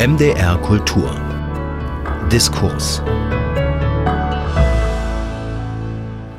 MDR 0.00 0.56
Kultur. 0.62 1.14
Diskurs. 2.32 3.02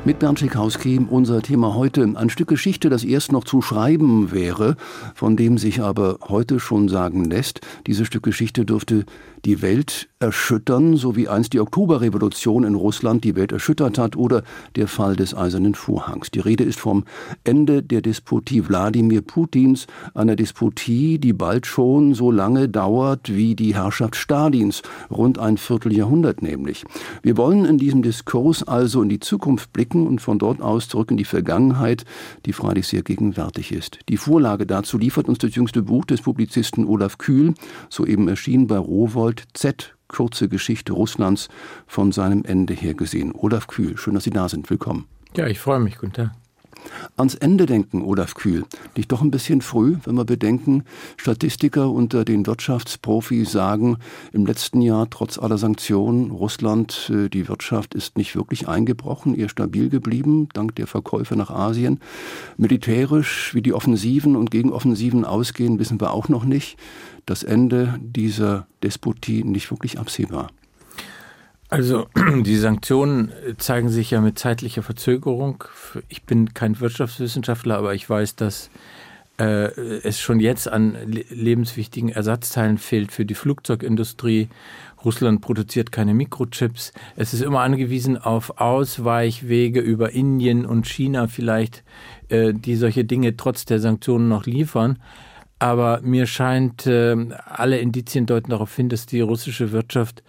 Mit 0.04 0.18
Bernd 0.18 0.40
Schikowski 0.40 0.98
unser 1.08 1.42
Thema 1.42 1.76
heute. 1.76 2.02
Ein 2.16 2.28
Stück 2.28 2.48
Geschichte, 2.48 2.90
das 2.90 3.04
erst 3.04 3.30
noch 3.30 3.44
zu 3.44 3.62
schreiben 3.62 4.32
wäre, 4.32 4.74
von 5.14 5.36
dem 5.36 5.58
sich 5.58 5.80
aber 5.80 6.18
heute 6.26 6.58
schon 6.58 6.88
sagen 6.88 7.24
lässt, 7.24 7.60
dieses 7.86 8.08
Stück 8.08 8.24
Geschichte 8.24 8.64
dürfte 8.64 9.04
die 9.44 9.62
Welt 9.62 10.08
erschüttern, 10.20 10.96
so 10.96 11.16
wie 11.16 11.28
einst 11.28 11.52
die 11.52 11.60
Oktoberrevolution 11.60 12.62
in 12.64 12.76
Russland 12.76 13.24
die 13.24 13.34
Welt 13.34 13.50
erschüttert 13.50 13.98
hat 13.98 14.16
oder 14.16 14.44
der 14.76 14.86
Fall 14.86 15.16
des 15.16 15.34
Eisernen 15.34 15.74
Vorhangs. 15.74 16.30
Die 16.30 16.38
Rede 16.38 16.62
ist 16.62 16.78
vom 16.78 17.04
Ende 17.42 17.82
der 17.82 18.02
Despotie 18.02 18.68
Wladimir 18.68 19.20
Putins, 19.20 19.88
einer 20.14 20.36
Despotie, 20.36 21.18
die 21.18 21.32
bald 21.32 21.66
schon 21.66 22.14
so 22.14 22.30
lange 22.30 22.68
dauert 22.68 23.34
wie 23.34 23.56
die 23.56 23.74
Herrschaft 23.74 24.14
Stalins, 24.14 24.82
rund 25.10 25.38
ein 25.38 25.56
Vierteljahrhundert 25.56 26.40
nämlich. 26.40 26.84
Wir 27.22 27.36
wollen 27.36 27.64
in 27.64 27.78
diesem 27.78 28.02
Diskurs 28.02 28.62
also 28.62 29.02
in 29.02 29.08
die 29.08 29.20
Zukunft 29.20 29.72
blicken 29.72 30.06
und 30.06 30.20
von 30.20 30.38
dort 30.38 30.62
aus 30.62 30.88
zurück 30.88 31.10
in 31.10 31.16
die 31.16 31.24
Vergangenheit, 31.24 32.04
die 32.46 32.52
freilich 32.52 32.86
sehr 32.86 33.02
gegenwärtig 33.02 33.72
ist. 33.72 33.98
Die 34.08 34.16
Vorlage 34.16 34.66
dazu 34.66 34.98
liefert 34.98 35.28
uns 35.28 35.38
das 35.38 35.54
jüngste 35.56 35.82
Buch 35.82 36.04
des 36.04 36.22
Publizisten 36.22 36.86
Olaf 36.86 37.18
Kühl, 37.18 37.54
soeben 37.90 38.28
erschienen 38.28 38.68
bei 38.68 38.78
Rowold 38.78 39.31
Leopold 39.32 39.44
Z. 39.54 39.94
Kurze 40.08 40.48
Geschichte 40.48 40.92
Russlands 40.92 41.48
von 41.86 42.12
seinem 42.12 42.44
Ende 42.44 42.74
her 42.74 42.92
gesehen. 42.92 43.32
Olaf 43.34 43.66
Kühl, 43.66 43.96
schön, 43.96 44.12
dass 44.14 44.24
Sie 44.24 44.30
da 44.30 44.46
sind. 44.48 44.68
Willkommen. 44.68 45.06
Ja, 45.34 45.46
ich 45.46 45.58
freue 45.58 45.80
mich. 45.80 45.96
Guten. 45.96 46.32
Ans 47.16 47.34
Ende 47.34 47.66
denken, 47.66 48.02
Olaf 48.02 48.34
Kühl, 48.34 48.64
liegt 48.96 49.12
doch 49.12 49.22
ein 49.22 49.30
bisschen 49.30 49.60
früh, 49.60 49.96
wenn 50.04 50.14
wir 50.14 50.24
bedenken, 50.24 50.84
Statistiker 51.16 51.90
unter 51.90 52.24
den 52.24 52.46
Wirtschaftsprofis 52.46 53.52
sagen, 53.52 53.98
im 54.32 54.46
letzten 54.46 54.80
Jahr 54.80 55.08
trotz 55.10 55.38
aller 55.38 55.58
Sanktionen, 55.58 56.30
Russland, 56.30 57.10
äh, 57.14 57.28
die 57.28 57.48
Wirtschaft 57.48 57.94
ist 57.94 58.16
nicht 58.16 58.34
wirklich 58.34 58.68
eingebrochen, 58.68 59.34
eher 59.34 59.48
stabil 59.48 59.88
geblieben, 59.88 60.48
dank 60.52 60.74
der 60.76 60.86
Verkäufe 60.86 61.36
nach 61.36 61.50
Asien. 61.50 62.00
Militärisch, 62.56 63.54
wie 63.54 63.62
die 63.62 63.72
Offensiven 63.72 64.36
und 64.36 64.50
Gegenoffensiven 64.50 65.24
ausgehen, 65.24 65.78
wissen 65.78 66.00
wir 66.00 66.12
auch 66.12 66.28
noch 66.28 66.44
nicht. 66.44 66.78
Das 67.26 67.42
Ende 67.42 67.98
dieser 68.00 68.66
Despotie 68.82 69.44
nicht 69.44 69.70
wirklich 69.70 69.98
absehbar. 69.98 70.48
Also 71.72 72.06
die 72.42 72.56
Sanktionen 72.56 73.32
zeigen 73.56 73.88
sich 73.88 74.10
ja 74.10 74.20
mit 74.20 74.38
zeitlicher 74.38 74.82
Verzögerung. 74.82 75.64
Ich 76.10 76.24
bin 76.24 76.52
kein 76.52 76.78
Wirtschaftswissenschaftler, 76.78 77.78
aber 77.78 77.94
ich 77.94 78.08
weiß, 78.08 78.36
dass 78.36 78.68
äh, 79.38 79.70
es 80.02 80.20
schon 80.20 80.38
jetzt 80.38 80.68
an 80.70 80.98
lebenswichtigen 81.06 82.10
Ersatzteilen 82.10 82.76
fehlt 82.76 83.10
für 83.10 83.24
die 83.24 83.34
Flugzeugindustrie. 83.34 84.48
Russland 85.02 85.40
produziert 85.40 85.92
keine 85.92 86.12
Mikrochips. 86.12 86.92
Es 87.16 87.32
ist 87.32 87.40
immer 87.40 87.60
angewiesen 87.60 88.18
auf 88.18 88.60
Ausweichwege 88.60 89.80
über 89.80 90.12
Indien 90.12 90.66
und 90.66 90.86
China 90.86 91.26
vielleicht, 91.26 91.84
äh, 92.28 92.52
die 92.52 92.76
solche 92.76 93.06
Dinge 93.06 93.38
trotz 93.38 93.64
der 93.64 93.78
Sanktionen 93.78 94.28
noch 94.28 94.44
liefern. 94.44 94.98
Aber 95.58 96.02
mir 96.02 96.26
scheint, 96.26 96.86
äh, 96.86 97.16
alle 97.46 97.78
Indizien 97.78 98.26
deuten 98.26 98.50
darauf 98.50 98.76
hin, 98.76 98.90
dass 98.90 99.06
die 99.06 99.22
russische 99.22 99.72
Wirtschaft 99.72 100.22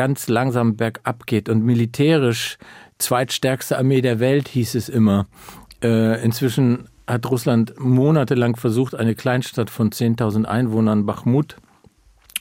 ganz 0.00 0.28
langsam 0.28 0.76
bergab 0.76 1.26
geht 1.26 1.50
und 1.50 1.62
militärisch 1.62 2.56
zweitstärkste 2.96 3.76
Armee 3.76 4.00
der 4.00 4.18
Welt 4.18 4.48
hieß 4.48 4.74
es 4.74 4.88
immer. 4.88 5.26
Äh, 5.82 6.24
inzwischen 6.24 6.88
hat 7.06 7.30
Russland 7.30 7.78
monatelang 7.78 8.56
versucht, 8.56 8.94
eine 8.94 9.14
Kleinstadt 9.14 9.68
von 9.68 9.90
10.000 9.90 10.46
Einwohnern, 10.46 11.04
Bachmut, 11.04 11.56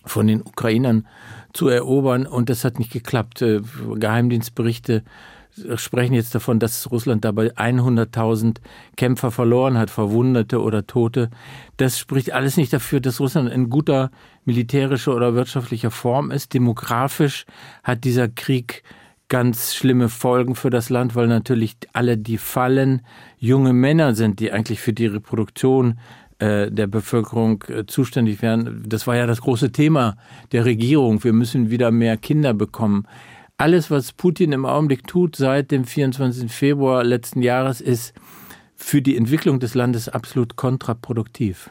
von 0.05 0.27
den 0.27 0.39
Ukrainern 0.39 1.05
zu 1.52 1.67
erobern 1.67 2.25
und 2.25 2.47
das 2.47 2.63
hat 2.63 2.80
nicht 2.80 2.93
geklappt. 2.93 3.41
Äh, 3.41 3.59
Geheimdienstberichte 3.93 5.03
sprechen 5.75 6.13
jetzt 6.13 6.35
davon, 6.35 6.59
dass 6.59 6.92
Russland 6.92 7.25
dabei 7.25 7.53
100.000 7.55 8.58
Kämpfer 8.97 9.31
verloren 9.31 9.77
hat, 9.77 9.89
Verwundete 9.89 10.61
oder 10.61 10.87
Tote. 10.87 11.30
Das 11.77 11.97
spricht 11.97 12.31
alles 12.31 12.58
nicht 12.58 12.73
dafür, 12.73 12.99
dass 12.99 13.20
Russland 13.20 13.52
in 13.52 13.69
guter 13.69 14.11
militärischer 14.45 15.15
oder 15.15 15.36
wirtschaftlicher 15.36 15.92
Form 15.92 16.31
ist. 16.31 16.53
Demografisch 16.53 17.45
hat 17.83 18.03
dieser 18.03 18.27
Krieg 18.27 18.83
ganz 19.30 19.75
schlimme 19.75 20.09
Folgen 20.09 20.55
für 20.55 20.69
das 20.69 20.89
Land, 20.89 21.15
weil 21.15 21.27
natürlich 21.27 21.77
alle, 21.93 22.17
die 22.17 22.37
fallen, 22.37 23.02
junge 23.37 23.73
Männer 23.73 24.15
sind, 24.15 24.39
die 24.39 24.52
eigentlich 24.52 24.81
für 24.81 24.93
die 24.93 25.05
Reproduktion 25.05 25.99
äh, 26.39 26.71
der 26.71 26.87
Bevölkerung 26.87 27.64
äh, 27.67 27.86
zuständig 27.86 28.42
wären. 28.42 28.83
Das 28.87 29.08
war 29.08 29.15
ja 29.15 29.27
das 29.27 29.42
große 29.42 29.71
Thema 29.71 30.17
der 30.52 30.65
Regierung. 30.65 31.23
Wir 31.23 31.33
müssen 31.33 31.69
wieder 31.69 31.92
mehr 31.92 32.17
Kinder 32.17 32.53
bekommen 32.53 33.05
alles, 33.59 33.92
was 33.92 34.14
Putin 34.14 34.53
im 34.53 34.65
Augenblick 34.65 35.05
tut 35.05 35.36
seit 35.36 35.71
dem 35.71 35.83
24. 35.83 36.49
Februar 36.52 37.03
letzten 37.03 37.42
Jahres, 37.42 37.81
ist 37.81 38.14
für 38.75 39.02
die 39.02 39.17
Entwicklung 39.17 39.59
des 39.59 39.75
Landes 39.75 40.08
absolut 40.08 40.55
kontraproduktiv. 40.55 41.69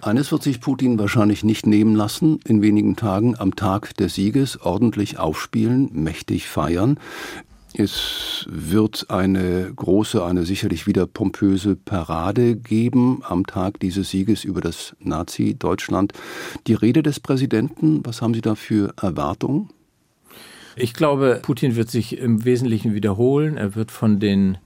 Eines 0.00 0.32
wird 0.32 0.42
sich 0.42 0.62
Putin 0.62 0.98
wahrscheinlich 0.98 1.44
nicht 1.44 1.66
nehmen 1.66 1.94
lassen, 1.94 2.40
in 2.46 2.62
wenigen 2.62 2.96
Tagen 2.96 3.38
am 3.38 3.54
Tag 3.54 3.94
des 3.98 4.14
Sieges 4.14 4.58
ordentlich 4.62 5.18
aufspielen, 5.18 5.90
mächtig 5.92 6.48
feiern. 6.48 6.98
Es 7.74 8.46
wird 8.48 9.10
eine 9.10 9.70
große, 9.76 10.24
eine 10.24 10.46
sicherlich 10.46 10.86
wieder 10.86 11.06
pompöse 11.06 11.76
Parade 11.76 12.56
geben 12.56 13.20
am 13.24 13.44
Tag 13.44 13.78
dieses 13.78 14.08
Sieges 14.08 14.44
über 14.44 14.62
das 14.62 14.96
Nazi-Deutschland. 15.00 16.14
Die 16.66 16.74
Rede 16.74 17.02
des 17.02 17.20
Präsidenten, 17.20 18.00
was 18.04 18.22
haben 18.22 18.32
Sie 18.32 18.40
da 18.40 18.54
für 18.54 18.94
Erwartungen? 19.00 19.68
Ich 20.76 20.94
glaube, 20.94 21.40
Putin 21.42 21.76
wird 21.76 21.90
sich 21.90 22.18
im 22.18 22.44
Wesentlichen 22.44 22.94
wiederholen. 22.94 23.56
Er 23.56 23.74
wird 23.74 23.90
von 23.90 24.20
den 24.20 24.58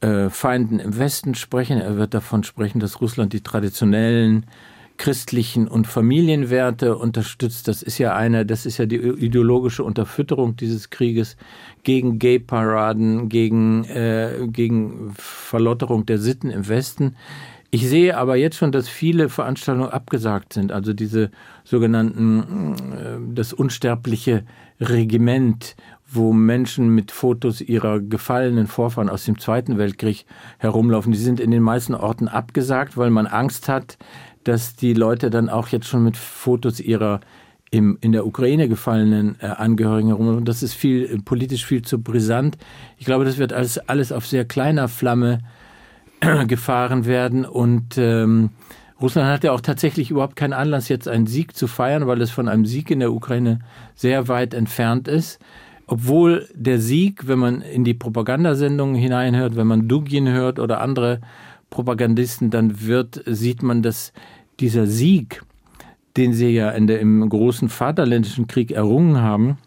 äh, 0.00 0.30
Feinden 0.30 0.78
im 0.78 0.98
Westen 0.98 1.34
sprechen. 1.34 1.80
Er 1.80 1.96
wird 1.96 2.14
davon 2.14 2.44
sprechen, 2.44 2.80
dass 2.80 3.00
Russland 3.00 3.32
die 3.32 3.42
traditionellen 3.42 4.46
christlichen 4.98 5.68
und 5.68 5.86
Familienwerte 5.86 6.96
unterstützt. 6.96 7.68
Das 7.68 7.82
ist 7.82 7.98
ja 7.98 8.14
eine, 8.14 8.44
das 8.44 8.66
ist 8.66 8.78
ja 8.78 8.86
die 8.86 8.96
ideologische 8.96 9.84
Unterfütterung 9.84 10.56
dieses 10.56 10.90
Krieges 10.90 11.36
gegen 11.84 12.18
Gay-Paraden, 12.18 13.28
gegen, 13.28 13.84
äh, 13.84 14.48
gegen 14.48 15.14
Verlotterung 15.16 16.04
der 16.04 16.18
Sitten 16.18 16.50
im 16.50 16.68
Westen. 16.68 17.16
Ich 17.70 17.86
sehe 17.86 18.16
aber 18.16 18.36
jetzt 18.36 18.56
schon, 18.56 18.72
dass 18.72 18.88
viele 18.88 19.28
Veranstaltungen 19.28 19.90
abgesagt 19.90 20.54
sind. 20.54 20.72
Also 20.72 20.94
diese 20.94 21.30
sogenannten, 21.64 22.74
äh, 22.92 23.34
das 23.34 23.52
unsterbliche 23.52 24.44
Regiment, 24.80 25.76
wo 26.10 26.32
Menschen 26.32 26.94
mit 26.94 27.10
Fotos 27.10 27.60
ihrer 27.60 28.00
gefallenen 28.00 28.66
Vorfahren 28.66 29.10
aus 29.10 29.26
dem 29.26 29.38
Zweiten 29.38 29.76
Weltkrieg 29.76 30.24
herumlaufen. 30.56 31.12
Die 31.12 31.18
sind 31.18 31.40
in 31.40 31.50
den 31.50 31.62
meisten 31.62 31.94
Orten 31.94 32.28
abgesagt, 32.28 32.96
weil 32.96 33.10
man 33.10 33.26
Angst 33.26 33.68
hat, 33.68 33.98
dass 34.44 34.74
die 34.74 34.94
Leute 34.94 35.28
dann 35.28 35.50
auch 35.50 35.68
jetzt 35.68 35.86
schon 35.86 36.04
mit 36.04 36.16
Fotos 36.16 36.80
ihrer 36.80 37.20
im, 37.70 37.98
in 38.00 38.12
der 38.12 38.26
Ukraine 38.26 38.66
gefallenen 38.66 39.36
äh, 39.40 39.46
Angehörigen 39.46 40.08
herumlaufen. 40.08 40.46
Das 40.46 40.62
ist 40.62 40.72
viel, 40.72 41.20
politisch 41.22 41.66
viel 41.66 41.82
zu 41.82 42.00
brisant. 42.00 42.56
Ich 42.96 43.04
glaube, 43.04 43.26
das 43.26 43.36
wird 43.36 43.52
alles, 43.52 43.76
alles 43.76 44.10
auf 44.10 44.26
sehr 44.26 44.46
kleiner 44.46 44.88
Flamme 44.88 45.40
gefahren 46.46 47.06
werden 47.06 47.44
und 47.44 47.98
ähm, 47.98 48.50
Russland 49.00 49.28
hat 49.28 49.44
ja 49.44 49.52
auch 49.52 49.60
tatsächlich 49.60 50.10
überhaupt 50.10 50.34
keinen 50.34 50.52
Anlass, 50.52 50.88
jetzt 50.88 51.06
einen 51.06 51.26
Sieg 51.26 51.56
zu 51.56 51.68
feiern, 51.68 52.06
weil 52.08 52.20
es 52.20 52.30
von 52.30 52.48
einem 52.48 52.66
Sieg 52.66 52.90
in 52.90 52.98
der 52.98 53.12
Ukraine 53.12 53.60
sehr 53.94 54.26
weit 54.26 54.54
entfernt 54.54 55.06
ist. 55.06 55.38
Obwohl 55.86 56.48
der 56.52 56.80
Sieg, 56.80 57.28
wenn 57.28 57.38
man 57.38 57.62
in 57.62 57.84
die 57.84 57.94
Propagandasendungen 57.94 58.96
hineinhört, 58.96 59.56
wenn 59.56 59.68
man 59.68 59.88
Dugin 59.88 60.28
hört 60.28 60.58
oder 60.58 60.80
andere 60.80 61.20
Propagandisten, 61.70 62.50
dann 62.50 62.82
wird, 62.82 63.22
sieht 63.24 63.62
man, 63.62 63.82
dass 63.82 64.12
dieser 64.58 64.86
Sieg, 64.86 65.42
den 66.16 66.32
sie 66.32 66.50
ja 66.50 66.70
in 66.70 66.88
der, 66.88 67.00
im 67.00 67.26
großen 67.28 67.68
Vaterländischen 67.68 68.48
Krieg 68.48 68.72
errungen 68.72 69.18
haben, 69.18 69.58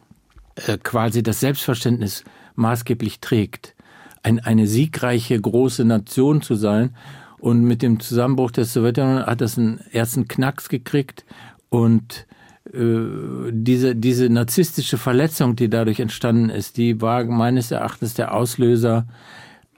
äh, 0.56 0.77
quasi 0.77 1.24
das 1.24 1.39
Selbstverständnis 1.39 2.25
maßgeblich 2.56 3.21
trägt. 3.21 3.75
Ein, 4.23 4.39
eine 4.39 4.68
siegreiche 4.68 5.39
große 5.39 5.85
Nation 5.85 6.41
zu 6.41 6.56
sein 6.56 6.95
und 7.39 7.63
mit 7.63 7.81
dem 7.81 8.00
Zusammenbruch 8.00 8.51
der 8.51 8.65
Sowjetunion 8.65 9.25
hat 9.25 9.41
das 9.41 9.57
einen 9.57 9.79
ersten 9.91 10.27
Knacks 10.27 10.69
gekriegt 10.69 11.25
und 11.69 12.27
äh, 12.71 13.51
diese, 13.51 13.95
diese 13.95 14.29
narzisstische 14.29 14.97
Verletzung, 14.97 15.56
die 15.56 15.69
dadurch 15.69 16.00
entstanden 16.00 16.50
ist, 16.50 16.77
die 16.77 17.01
war 17.01 17.23
meines 17.23 17.71
Erachtens 17.71 18.13
der 18.13 18.33
Auslöser 18.33 19.07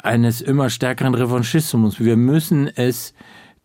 eines 0.01 0.41
immer 0.41 0.69
stärkeren 0.69 1.15
Revanchismus. 1.15 1.99
Wir 1.99 2.17
müssen 2.17 2.67
es 2.67 3.13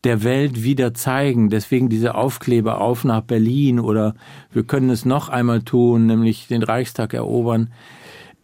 der 0.04 0.22
Welt 0.22 0.62
wieder 0.62 0.94
zeigen. 0.94 1.50
Deswegen 1.50 1.88
diese 1.88 2.14
Aufkleber 2.14 2.80
auf 2.80 3.04
nach 3.04 3.22
Berlin 3.22 3.80
oder 3.80 4.14
wir 4.52 4.62
können 4.62 4.90
es 4.90 5.04
noch 5.04 5.28
einmal 5.28 5.62
tun, 5.62 6.06
nämlich 6.06 6.46
den 6.46 6.62
Reichstag 6.62 7.14
erobern. 7.14 7.72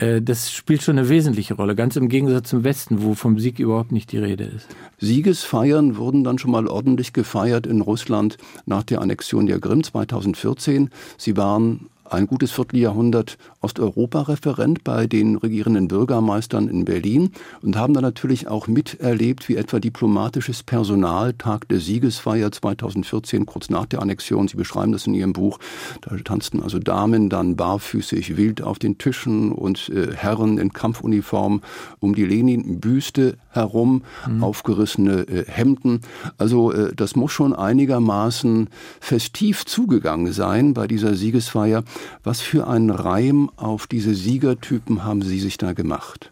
Äh, 0.05 0.23
das 0.23 0.53
spielt 0.53 0.83
schon 0.83 0.99
eine 0.99 1.09
wesentliche 1.09 1.55
Rolle, 1.55 1.75
ganz 1.75 1.97
im 1.97 2.09
Gegensatz 2.09 2.51
zum 2.51 2.65
Westen, 2.65 3.03
wo 3.03 3.15
vom 3.15 3.39
Sieg 3.39 3.59
überhaupt 3.59 3.93
nicht 3.93 4.13
die 4.13 4.19
Rede 4.19 4.45
ist. 4.45 4.67
Siegesfeiern 4.99 5.97
wurden 5.97 6.25
dann 6.25 6.39
schon 6.39 6.51
mal 6.51 6.67
ordentlich 6.67 7.13
gefeiert 7.13 7.67
in 7.67 7.81
Russland 7.81 8.37
nach 8.67 8.83
der 8.83 9.01
Annexion 9.01 9.47
der 9.47 9.61
Krim 9.61 9.83
2014. 9.83 10.91
Sie 11.17 11.37
waren 11.37 11.89
ein 12.05 12.27
gutes 12.27 12.53
Vierteljahrhundert 12.53 13.39
Osteuropa-Referent 13.61 14.85
bei 14.85 15.07
den 15.07 15.37
regierenden 15.37 15.89
Bürgermeistern 15.89 16.69
in 16.69 16.85
Berlin 16.85 17.31
und 17.63 17.77
haben 17.77 17.95
dann 17.95 18.03
natürlich 18.03 18.47
auch 18.47 18.67
miterlebt, 18.67 19.49
wie 19.49 19.57
etwa 19.57 19.81
diplomatisches 19.81 20.63
Personal 20.63 21.33
Tag 21.33 21.69
der 21.69 21.81
Siegesfeier 21.81 22.53
2014, 22.53 23.47
kurz 23.47 23.71
nach 23.71 23.87
der 23.87 24.03
Annexion, 24.03 24.49
Sie 24.49 24.57
beschreiben 24.57 24.93
das 24.93 25.07
in 25.07 25.15
Ihrem 25.15 25.33
Buch, 25.33 25.59
da 26.03 26.17
tanzten 26.17 26.63
also 26.63 26.79
Damen 26.79 27.31
dann 27.31 27.57
barfüßig 27.57 28.37
wild 28.37 28.63
auf 28.63 28.79
den 28.79 28.99
Tischen 28.99 29.53
und 29.53 29.89
äh, 29.89 30.15
Herren 30.15 30.59
in 30.59 30.73
Kampfuniform 30.73 31.63
um 32.01 32.15
die 32.15 32.25
Lenin-Büste 32.25 33.37
herum, 33.51 34.03
mhm. 34.29 34.45
aufgerissene 34.45 35.27
äh, 35.29 35.45
Hemden. 35.47 36.01
Also 36.39 36.73
äh, 36.73 36.95
das 36.95 37.17
muss 37.17 37.33
schon 37.33 37.55
einigermaßen 37.55 38.69
festiv 39.01 39.65
zugegangen 39.65 40.33
sein 40.33 40.75
bei 40.75 40.87
dieser 40.87 41.15
Siegesfeier. 41.15 41.85
Was 42.23 42.41
für 42.41 42.67
ein 42.67 42.91
Reim 42.91 43.51
auf 43.57 43.87
diese 43.87 44.15
Siegertypen 44.15 45.05
haben 45.05 45.23
Sie 45.23 45.39
sich 45.39 45.59
da 45.59 45.73
gemacht? 45.73 46.31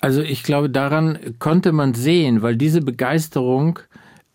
Also 0.00 0.20
ich 0.20 0.42
glaube, 0.42 0.68
daran 0.68 1.18
konnte 1.38 1.72
man 1.72 1.94
sehen, 1.94 2.42
weil 2.42 2.56
diese 2.56 2.82
Begeisterung 2.82 3.78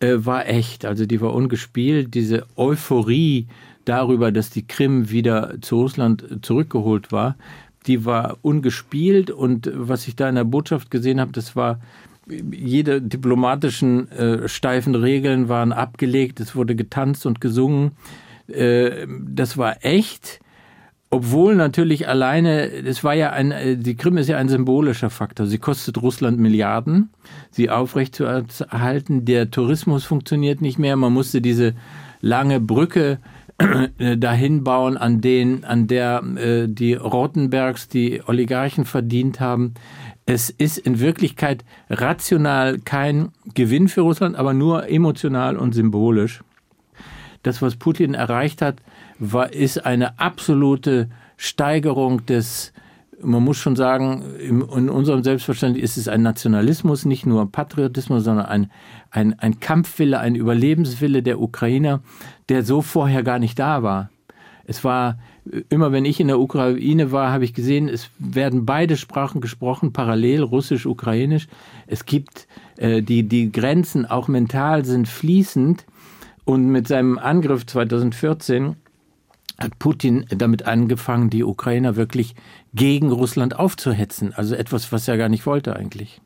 äh, 0.00 0.16
war 0.18 0.48
echt, 0.48 0.84
also 0.84 1.06
die 1.06 1.20
war 1.20 1.32
ungespielt, 1.32 2.14
diese 2.14 2.46
Euphorie 2.56 3.46
darüber, 3.84 4.32
dass 4.32 4.50
die 4.50 4.66
Krim 4.66 5.10
wieder 5.10 5.60
zu 5.60 5.76
Russland 5.76 6.24
zurückgeholt 6.42 7.12
war, 7.12 7.36
die 7.86 8.04
war 8.04 8.38
ungespielt 8.42 9.30
und 9.30 9.70
was 9.72 10.06
ich 10.08 10.16
da 10.16 10.28
in 10.28 10.34
der 10.34 10.44
Botschaft 10.44 10.90
gesehen 10.90 11.20
habe, 11.20 11.32
das 11.32 11.56
war 11.56 11.80
jede 12.52 13.00
diplomatischen 13.00 14.10
äh, 14.12 14.48
steifen 14.48 14.94
Regeln 14.94 15.48
waren 15.48 15.72
abgelegt, 15.72 16.40
es 16.40 16.54
wurde 16.54 16.76
getanzt 16.76 17.26
und 17.26 17.40
gesungen. 17.40 17.92
Äh, 18.50 19.06
das 19.28 19.56
war 19.56 19.84
echt. 19.84 20.40
Obwohl 21.12 21.56
natürlich 21.56 22.06
alleine, 22.06 22.70
es 22.70 23.02
war 23.02 23.14
ja 23.14 23.30
ein, 23.30 23.50
äh, 23.50 23.76
die 23.76 23.96
Krim 23.96 24.16
ist 24.16 24.28
ja 24.28 24.38
ein 24.38 24.48
symbolischer 24.48 25.10
Faktor. 25.10 25.46
Sie 25.46 25.58
kostet 25.58 26.00
Russland 26.00 26.38
Milliarden, 26.38 27.10
sie 27.50 27.68
aufrechtzuerhalten. 27.68 29.24
Der 29.24 29.50
Tourismus 29.50 30.04
funktioniert 30.04 30.60
nicht 30.60 30.78
mehr. 30.78 30.94
Man 30.94 31.12
musste 31.12 31.40
diese 31.40 31.74
lange 32.20 32.60
Brücke 32.60 33.18
äh, 33.98 34.16
dahin 34.16 34.62
bauen, 34.62 34.96
an 34.96 35.20
den, 35.20 35.64
an 35.64 35.88
der 35.88 36.22
äh, 36.36 36.68
die 36.68 36.94
Rottenbergs, 36.94 37.88
die 37.88 38.22
Oligarchen 38.24 38.84
verdient 38.84 39.40
haben. 39.40 39.74
Es 40.26 40.48
ist 40.48 40.78
in 40.78 41.00
Wirklichkeit 41.00 41.64
rational 41.88 42.78
kein 42.78 43.30
Gewinn 43.54 43.88
für 43.88 44.02
Russland, 44.02 44.36
aber 44.36 44.54
nur 44.54 44.88
emotional 44.88 45.56
und 45.56 45.74
symbolisch. 45.74 46.40
Das, 47.42 47.62
was 47.62 47.76
Putin 47.76 48.14
erreicht 48.14 48.62
hat, 48.62 48.76
war, 49.18 49.52
ist 49.52 49.84
eine 49.84 50.18
absolute 50.18 51.08
Steigerung 51.36 52.26
des, 52.26 52.72
man 53.22 53.42
muss 53.42 53.56
schon 53.56 53.76
sagen, 53.76 54.22
in 54.38 54.62
unserem 54.62 55.22
Selbstverständnis 55.22 55.82
ist 55.82 55.96
es 55.96 56.08
ein 56.08 56.22
Nationalismus, 56.22 57.04
nicht 57.04 57.26
nur 57.26 57.50
Patriotismus, 57.50 58.24
sondern 58.24 58.46
ein, 58.46 58.70
ein, 59.10 59.38
ein 59.38 59.60
Kampfwille, 59.60 60.18
ein 60.18 60.34
Überlebenswille 60.34 61.22
der 61.22 61.40
Ukrainer, 61.40 62.02
der 62.48 62.62
so 62.62 62.82
vorher 62.82 63.22
gar 63.22 63.38
nicht 63.38 63.58
da 63.58 63.82
war. 63.82 64.10
Es 64.64 64.84
war 64.84 65.18
immer, 65.68 65.92
wenn 65.92 66.04
ich 66.04 66.20
in 66.20 66.28
der 66.28 66.38
Ukraine 66.38 67.12
war, 67.12 67.32
habe 67.32 67.44
ich 67.44 67.54
gesehen, 67.54 67.88
es 67.88 68.10
werden 68.18 68.66
beide 68.66 68.96
Sprachen 68.96 69.40
gesprochen, 69.40 69.92
parallel, 69.92 70.42
Russisch, 70.42 70.86
Ukrainisch. 70.86 71.48
Es 71.86 72.06
gibt 72.06 72.46
äh, 72.76 73.02
die, 73.02 73.24
die 73.24 73.50
Grenzen, 73.50 74.06
auch 74.06 74.28
mental, 74.28 74.84
sind 74.84 75.08
fließend. 75.08 75.86
Und 76.50 76.66
mit 76.66 76.88
seinem 76.88 77.16
Angriff 77.16 77.64
2014 77.64 78.74
hat 79.60 79.78
Putin 79.78 80.26
damit 80.30 80.66
angefangen, 80.66 81.30
die 81.30 81.44
Ukrainer 81.44 81.94
wirklich 81.94 82.34
gegen 82.74 83.12
Russland 83.12 83.56
aufzuhetzen. 83.56 84.34
Also 84.34 84.56
etwas, 84.56 84.90
was 84.90 85.06
er 85.06 85.16
gar 85.16 85.28
nicht 85.28 85.46
wollte 85.46 85.76
eigentlich. 85.76 86.20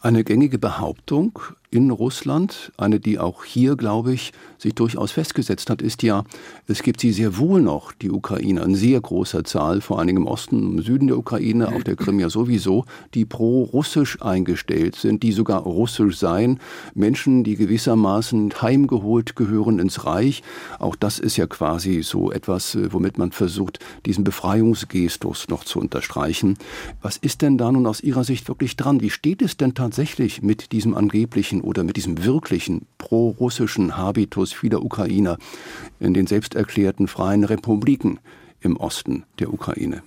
Eine 0.00 0.22
gängige 0.22 0.60
Behauptung 0.60 1.40
in 1.70 1.90
Russland, 1.90 2.72
eine, 2.78 2.98
die 2.98 3.18
auch 3.18 3.44
hier, 3.44 3.76
glaube 3.76 4.14
ich, 4.14 4.32
sich 4.56 4.74
durchaus 4.74 5.12
festgesetzt 5.12 5.68
hat, 5.68 5.82
ist 5.82 6.02
ja, 6.02 6.24
es 6.66 6.82
gibt 6.82 7.00
sie 7.00 7.12
sehr 7.12 7.36
wohl 7.36 7.60
noch, 7.60 7.92
die 7.92 8.10
Ukrainer, 8.10 8.62
in 8.62 8.74
sehr 8.74 9.00
großer 9.00 9.44
Zahl, 9.44 9.82
vor 9.82 9.98
allem 9.98 10.16
im 10.16 10.26
Osten 10.26 10.78
im 10.78 10.82
Süden 10.82 11.08
der 11.08 11.18
Ukraine, 11.18 11.68
auf 11.68 11.84
der 11.84 11.96
Krim 11.96 12.20
ja 12.20 12.30
sowieso, 12.30 12.86
die 13.12 13.26
pro-russisch 13.26 14.22
eingestellt 14.22 14.96
sind, 14.96 15.22
die 15.22 15.32
sogar 15.32 15.62
russisch 15.62 16.16
seien. 16.18 16.58
Menschen, 16.94 17.44
die 17.44 17.56
gewissermaßen 17.56 18.62
heimgeholt 18.62 19.36
gehören 19.36 19.78
ins 19.78 20.06
Reich. 20.06 20.42
Auch 20.78 20.96
das 20.96 21.18
ist 21.18 21.36
ja 21.36 21.46
quasi 21.46 22.02
so 22.02 22.32
etwas, 22.32 22.78
womit 22.90 23.18
man 23.18 23.30
versucht, 23.30 23.78
diesen 24.06 24.24
Befreiungsgestus 24.24 25.48
noch 25.48 25.64
zu 25.64 25.80
unterstreichen. 25.80 26.56
Was 27.02 27.18
ist 27.18 27.42
denn 27.42 27.58
da 27.58 27.70
nun 27.70 27.86
aus 27.86 28.00
Ihrer 28.00 28.24
Sicht 28.24 28.48
wirklich 28.48 28.76
dran? 28.76 29.02
Wie 29.02 29.10
steht 29.10 29.42
es 29.42 29.58
denn 29.58 29.74
tatsächlich 29.74 29.87
mit 30.42 30.72
diesem 30.72 30.94
angeblichen 30.94 31.60
oder 31.60 31.84
mit 31.84 31.96
diesem 31.96 32.24
wirklichen 32.24 32.86
pro-russischen 32.98 33.96
Habitus 33.96 34.52
vieler 34.52 34.82
Ukrainer 34.82 35.38
in 36.00 36.14
den 36.14 36.26
selbsterklärten 36.26 37.08
freien 37.08 37.44
Republiken 37.44 38.20
im 38.60 38.76
Osten 38.76 39.24
der 39.38 39.52
Ukraine? 39.52 40.02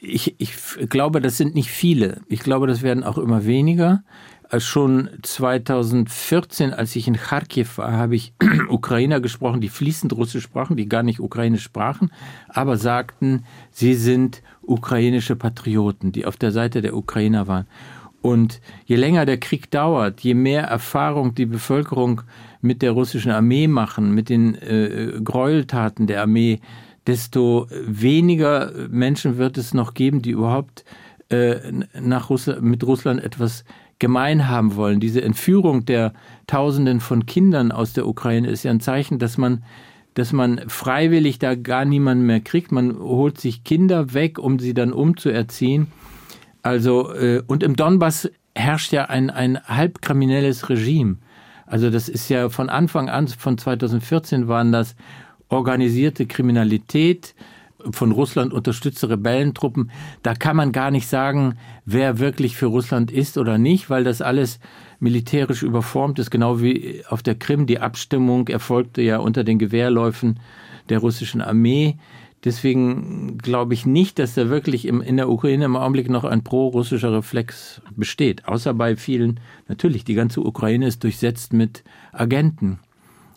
Ich, 0.00 0.34
ich 0.38 0.54
glaube, 0.90 1.20
das 1.20 1.38
sind 1.38 1.54
nicht 1.54 1.70
viele. 1.70 2.20
Ich 2.28 2.40
glaube, 2.40 2.66
das 2.66 2.82
werden 2.82 3.04
auch 3.04 3.16
immer 3.16 3.46
weniger. 3.46 4.02
Äh, 4.50 4.60
schon 4.60 5.08
2014, 5.22 6.72
als 6.72 6.94
ich 6.96 7.08
in 7.08 7.16
Kharkiv 7.16 7.78
war, 7.78 7.92
habe 7.92 8.16
ich 8.16 8.34
Ukrainer 8.68 9.20
gesprochen, 9.20 9.60
die 9.60 9.68
fließend 9.68 10.12
Russisch 10.12 10.44
sprachen, 10.44 10.76
die 10.76 10.88
gar 10.88 11.02
nicht 11.02 11.20
Ukrainisch 11.20 11.62
sprachen, 11.62 12.10
aber 12.48 12.76
sagten, 12.76 13.44
sie 13.70 13.94
sind 13.94 14.42
ukrainische 14.62 15.36
Patrioten, 15.36 16.12
die 16.12 16.26
auf 16.26 16.36
der 16.36 16.52
Seite 16.52 16.82
der 16.82 16.96
Ukrainer 16.96 17.46
waren. 17.46 17.66
Und 18.24 18.62
je 18.86 18.96
länger 18.96 19.26
der 19.26 19.36
Krieg 19.36 19.70
dauert, 19.70 20.22
je 20.22 20.32
mehr 20.32 20.62
Erfahrung 20.62 21.34
die 21.34 21.44
Bevölkerung 21.44 22.22
mit 22.62 22.80
der 22.80 22.92
russischen 22.92 23.30
Armee 23.30 23.68
machen, 23.68 24.14
mit 24.14 24.30
den 24.30 24.54
äh, 24.54 25.20
Gräueltaten 25.22 26.06
der 26.06 26.22
Armee, 26.22 26.60
desto 27.06 27.66
weniger 27.86 28.72
Menschen 28.88 29.36
wird 29.36 29.58
es 29.58 29.74
noch 29.74 29.92
geben, 29.92 30.22
die 30.22 30.30
überhaupt 30.30 30.86
äh, 31.28 31.56
nach 32.00 32.30
Russland, 32.30 32.62
mit 32.62 32.82
Russland 32.84 33.22
etwas 33.22 33.62
gemein 33.98 34.48
haben 34.48 34.74
wollen. 34.74 35.00
Diese 35.00 35.20
Entführung 35.20 35.84
der 35.84 36.14
Tausenden 36.46 37.00
von 37.00 37.26
Kindern 37.26 37.72
aus 37.72 37.92
der 37.92 38.08
Ukraine 38.08 38.48
ist 38.48 38.62
ja 38.62 38.70
ein 38.70 38.80
Zeichen, 38.80 39.18
dass 39.18 39.36
man 39.36 39.62
dass 40.14 40.32
man 40.32 40.62
freiwillig 40.68 41.40
da 41.40 41.56
gar 41.56 41.84
niemanden 41.84 42.24
mehr 42.24 42.40
kriegt. 42.40 42.72
Man 42.72 42.96
holt 42.96 43.38
sich 43.38 43.64
Kinder 43.64 44.14
weg, 44.14 44.38
um 44.38 44.60
sie 44.60 44.72
dann 44.72 44.92
umzuerziehen. 44.92 45.88
Also, 46.64 47.12
äh, 47.12 47.42
und 47.46 47.62
im 47.62 47.76
Donbass 47.76 48.30
herrscht 48.54 48.92
ja 48.92 49.04
ein, 49.04 49.28
ein 49.28 49.62
halbkriminelles 49.64 50.70
Regime. 50.70 51.18
Also 51.66 51.90
das 51.90 52.08
ist 52.08 52.28
ja 52.30 52.48
von 52.48 52.70
Anfang 52.70 53.10
an, 53.10 53.28
von 53.28 53.58
2014 53.58 54.48
waren 54.48 54.72
das 54.72 54.96
organisierte 55.50 56.26
Kriminalität, 56.26 57.34
von 57.90 58.12
Russland 58.12 58.54
unterstützte 58.54 59.10
Rebellentruppen. 59.10 59.90
Da 60.22 60.34
kann 60.34 60.56
man 60.56 60.72
gar 60.72 60.90
nicht 60.90 61.06
sagen, 61.06 61.58
wer 61.84 62.18
wirklich 62.18 62.56
für 62.56 62.66
Russland 62.66 63.10
ist 63.10 63.36
oder 63.36 63.58
nicht, 63.58 63.90
weil 63.90 64.04
das 64.04 64.22
alles 64.22 64.58
militärisch 65.00 65.62
überformt 65.62 66.18
ist, 66.18 66.30
genau 66.30 66.62
wie 66.62 67.02
auf 67.10 67.22
der 67.22 67.34
Krim. 67.34 67.66
Die 67.66 67.80
Abstimmung 67.80 68.48
erfolgte 68.48 69.02
ja 69.02 69.18
unter 69.18 69.44
den 69.44 69.58
Gewehrläufen 69.58 70.40
der 70.88 71.00
russischen 71.00 71.42
Armee. 71.42 71.98
Deswegen 72.44 73.38
glaube 73.38 73.72
ich 73.72 73.86
nicht, 73.86 74.18
dass 74.18 74.34
da 74.34 74.50
wirklich 74.50 74.86
im, 74.86 75.00
in 75.00 75.16
der 75.16 75.30
Ukraine 75.30 75.64
im 75.64 75.76
Augenblick 75.76 76.10
noch 76.10 76.24
ein 76.24 76.44
pro-russischer 76.44 77.12
Reflex 77.12 77.80
besteht. 77.96 78.46
Außer 78.46 78.74
bei 78.74 78.96
vielen, 78.96 79.40
natürlich, 79.66 80.04
die 80.04 80.14
ganze 80.14 80.42
Ukraine 80.42 80.86
ist 80.86 81.02
durchsetzt 81.04 81.54
mit 81.54 81.84
Agenten, 82.12 82.80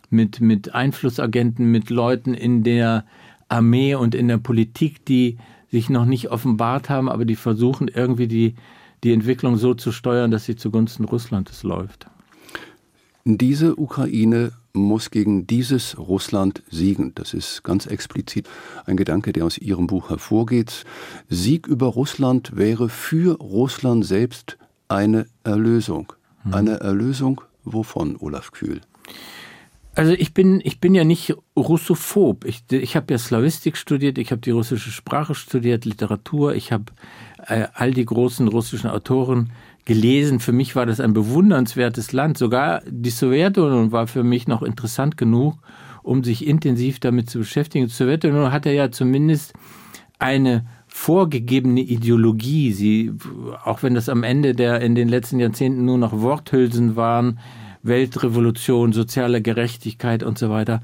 mit, 0.10 0.42
mit 0.42 0.76
Einflussagenten, 0.76 1.72
mit 1.72 1.90
Leuten 1.90 2.34
in 2.34 2.64
der 2.64 3.06
Armee 3.48 3.96
und 3.96 4.14
in 4.14 4.28
der 4.28 4.40
Politik, 4.40 5.06
die 5.06 5.38
sich 5.72 5.90
noch 5.90 6.06
nicht 6.06 6.30
offenbart 6.30 6.90
haben, 6.90 7.08
aber 7.08 7.24
die 7.24 7.36
versuchen 7.36 7.88
irgendwie 7.88 8.28
die, 8.28 8.56
die 9.06 9.14
Entwicklung 9.14 9.56
so 9.56 9.74
zu 9.74 9.94
steuern, 9.94 10.32
dass 10.32 10.46
sie 10.46 10.58
zugunsten 10.58 11.06
Russlands 11.06 11.64
läuft. 11.64 12.08
Diese 13.24 13.78
Ukraine 13.78 14.52
muss 14.80 15.12
gegen 15.12 15.48
dieses 15.48 15.98
Russland 15.98 16.64
siegen. 16.70 17.14
Das 17.16 17.34
ist 17.34 17.64
ganz 17.64 17.86
explizit 17.86 18.48
ein 18.86 18.98
Gedanke, 18.98 19.34
der 19.34 19.46
aus 19.46 19.58
Ihrem 19.58 19.88
Buch 19.88 20.10
hervorgeht. 20.10 20.86
Sieg 21.30 21.68
über 21.68 21.88
Russland 21.88 22.56
wäre 22.56 22.90
für 22.90 23.38
Russland 23.40 24.06
selbst 24.06 24.58
eine 24.88 25.28
Erlösung. 25.44 26.14
Hm. 26.44 26.54
Eine 26.54 26.80
Erlösung 26.80 27.42
wovon, 27.74 28.18
Olaf 28.20 28.52
Kühl? 28.52 28.82
Also 29.96 30.14
ich 30.14 30.34
bin, 30.34 30.62
ich 30.64 30.80
bin 30.80 30.94
ja 30.94 31.04
nicht 31.04 31.36
russophob. 31.56 32.46
Ich, 32.46 32.64
ich 32.72 32.96
habe 32.96 33.14
ja 33.14 33.18
Slawistik 33.18 33.78
studiert, 33.78 34.18
ich 34.20 34.32
habe 34.32 34.42
die 34.42 34.52
russische 34.52 34.92
Sprache 34.92 35.34
studiert, 35.34 35.86
Literatur, 35.86 36.54
ich 36.54 36.72
habe 36.72 36.86
äh, 37.48 37.68
all 37.74 37.92
die 37.92 38.06
großen 38.06 38.48
russischen 38.48 38.90
Autoren 38.90 39.52
gelesen. 39.88 40.42
Für 40.42 40.52
mich 40.52 40.76
war 40.76 40.86
das 40.86 41.00
ein 41.00 41.14
bewundernswertes 41.14 42.12
Land. 42.12 42.38
Sogar 42.38 42.82
die 42.86 43.10
Sowjetunion 43.10 43.94
war 43.94 44.06
für 44.06 44.24
mich 44.24 44.46
noch 44.46 44.62
interessant 44.62 45.16
genug, 45.16 45.60
um 46.04 46.26
sich 46.26 46.46
intensiv 46.46 47.00
damit 47.00 47.30
zu 47.30 47.40
beschäftigen. 47.40 47.88
Die 47.88 47.94
Sowjetunion 47.94 48.52
hatte 48.52 48.70
ja 48.70 48.92
zumindest 48.92 49.54
eine 50.20 50.66
vorgegebene 50.88 51.80
Ideologie. 51.80 52.74
Sie, 52.74 53.14
auch 53.64 53.82
wenn 53.82 53.94
das 53.94 54.10
am 54.10 54.24
Ende 54.24 54.54
der 54.54 54.82
in 54.82 54.94
den 54.94 55.08
letzten 55.08 55.40
Jahrzehnten 55.40 55.86
nur 55.86 55.98
noch 55.98 56.12
Worthülsen 56.12 56.98
waren, 56.98 57.40
Weltrevolution, 57.82 58.92
soziale 58.92 59.42
Gerechtigkeit 59.42 60.22
und 60.22 60.38
so 60.38 60.50
weiter, 60.50 60.82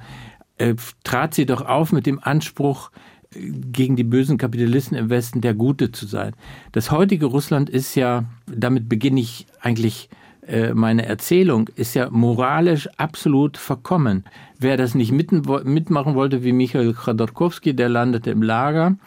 äh, 0.58 0.76
trat 1.04 1.34
sie 1.34 1.46
doch 1.46 1.66
auf 1.66 1.92
mit 1.92 2.06
dem 2.06 2.24
Anspruch, 2.24 2.90
gegen 3.36 3.96
die 3.96 4.04
bösen 4.04 4.38
Kapitalisten 4.38 4.98
im 4.98 5.10
Westen 5.10 5.42
der 5.42 5.54
Gute 5.54 5.92
zu 5.92 6.06
sein. 6.06 6.34
Das 6.72 6.92
heutige 6.92 7.26
Russland 7.26 7.70
ist 7.70 7.96
ja, 7.96 8.26
damit 8.48 8.90
beginne 8.90 9.20
ich 9.20 9.46
eigentlich 9.62 10.10
äh, 10.48 10.74
meine 10.74 11.06
Erzählung, 11.06 11.70
ist 11.76 11.94
ja 11.94 12.10
moralisch 12.10 12.90
absolut 12.98 13.58
verkommen. 13.58 14.26
Wer 14.60 14.78
das 14.78 14.96
nicht 14.96 15.12
mitmachen 15.12 16.16
wollte, 16.16 16.44
wie 16.44 16.52
Michael 16.52 16.94
Khodorkovsky, 16.94 17.74
der 17.74 17.90
landete 17.90 18.32
im 18.32 18.42
Lager. 18.42 18.98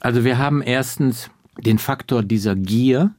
Also 0.00 0.24
wir 0.24 0.38
haben 0.38 0.62
erstens 0.62 1.30
den 1.64 1.78
Faktor 1.78 2.22
dieser 2.22 2.54
Gier, 2.54 3.12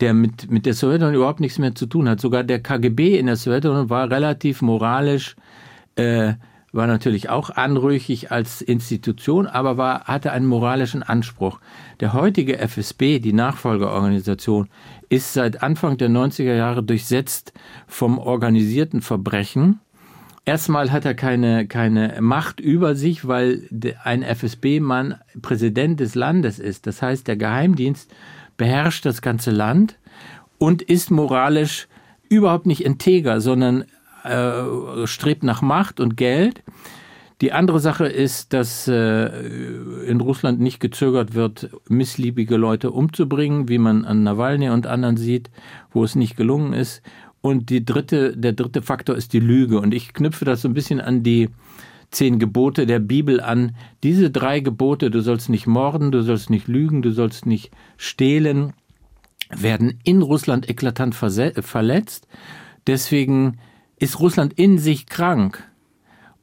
der 0.00 0.14
mit, 0.14 0.50
mit 0.50 0.66
der 0.66 0.74
Sowjetunion 0.74 1.14
überhaupt 1.14 1.40
nichts 1.40 1.58
mehr 1.58 1.74
zu 1.74 1.86
tun 1.86 2.08
hat. 2.08 2.20
Sogar 2.20 2.44
der 2.44 2.60
KGB 2.60 3.18
in 3.18 3.26
der 3.26 3.36
Sowjetunion 3.36 3.90
war 3.90 4.10
relativ 4.10 4.62
moralisch, 4.62 5.36
äh, 5.96 6.34
war 6.72 6.86
natürlich 6.86 7.28
auch 7.28 7.50
anrüchig 7.50 8.32
als 8.32 8.62
Institution, 8.62 9.46
aber 9.46 9.76
war, 9.76 10.04
hatte 10.04 10.32
einen 10.32 10.46
moralischen 10.46 11.02
Anspruch. 11.02 11.60
Der 12.00 12.14
heutige 12.14 12.58
FSB, 12.58 13.18
die 13.18 13.34
Nachfolgeorganisation, 13.34 14.68
ist 15.10 15.34
seit 15.34 15.62
Anfang 15.62 15.98
der 15.98 16.08
90er 16.08 16.54
Jahre 16.54 16.82
durchsetzt 16.82 17.52
vom 17.86 18.18
organisierten 18.18 19.02
Verbrechen. 19.02 19.80
Erstmal 20.44 20.90
hat 20.90 21.04
er 21.04 21.14
keine, 21.14 21.68
keine 21.68 22.16
Macht 22.20 22.58
über 22.58 22.96
sich, 22.96 23.28
weil 23.28 23.68
ein 24.02 24.22
FSB-Mann 24.22 25.16
Präsident 25.40 26.00
des 26.00 26.14
Landes 26.14 26.58
ist. 26.58 26.86
Das 26.86 27.02
heißt, 27.02 27.28
der 27.28 27.36
Geheimdienst 27.36 28.10
beherrscht 28.56 29.04
das 29.04 29.22
ganze 29.22 29.50
Land 29.50 29.98
und 30.58 30.82
ist 30.82 31.10
moralisch 31.10 31.86
überhaupt 32.28 32.66
nicht 32.66 32.84
integer, 32.84 33.40
sondern 33.40 33.84
äh, 34.24 35.06
strebt 35.06 35.42
nach 35.42 35.62
Macht 35.62 36.00
und 36.00 36.16
Geld. 36.16 36.62
Die 37.40 37.52
andere 37.52 37.80
Sache 37.80 38.06
ist, 38.06 38.52
dass 38.52 38.86
äh, 38.86 39.26
in 40.06 40.20
Russland 40.20 40.60
nicht 40.60 40.78
gezögert 40.78 41.34
wird, 41.34 41.70
missliebige 41.88 42.56
Leute 42.56 42.92
umzubringen, 42.92 43.68
wie 43.68 43.78
man 43.78 44.04
an 44.04 44.22
Nawalny 44.22 44.70
und 44.70 44.86
anderen 44.86 45.16
sieht, 45.16 45.50
wo 45.90 46.04
es 46.04 46.14
nicht 46.14 46.36
gelungen 46.36 46.72
ist. 46.72 47.02
Und 47.40 47.70
die 47.70 47.84
dritte, 47.84 48.36
der 48.36 48.52
dritte 48.52 48.80
Faktor 48.80 49.16
ist 49.16 49.32
die 49.32 49.40
Lüge. 49.40 49.80
Und 49.80 49.92
ich 49.92 50.14
knüpfe 50.14 50.44
das 50.44 50.62
so 50.62 50.68
ein 50.68 50.74
bisschen 50.74 51.00
an 51.00 51.24
die 51.24 51.48
zehn 52.12 52.38
Gebote 52.38 52.86
der 52.86 53.00
Bibel 53.00 53.40
an. 53.40 53.74
Diese 54.04 54.30
drei 54.30 54.60
Gebote, 54.60 55.10
du 55.10 55.20
sollst 55.20 55.48
nicht 55.48 55.66
morden, 55.66 56.12
du 56.12 56.22
sollst 56.22 56.48
nicht 56.48 56.68
lügen, 56.68 57.02
du 57.02 57.10
sollst 57.10 57.46
nicht 57.46 57.72
stehlen, 57.96 58.72
werden 59.50 59.98
in 60.04 60.22
Russland 60.22 60.70
eklatant 60.70 61.16
verletzt. 61.16 62.28
Deswegen 62.86 63.58
ist 64.02 64.20
Russland 64.20 64.54
in 64.54 64.78
sich 64.78 65.06
krank. 65.06 65.62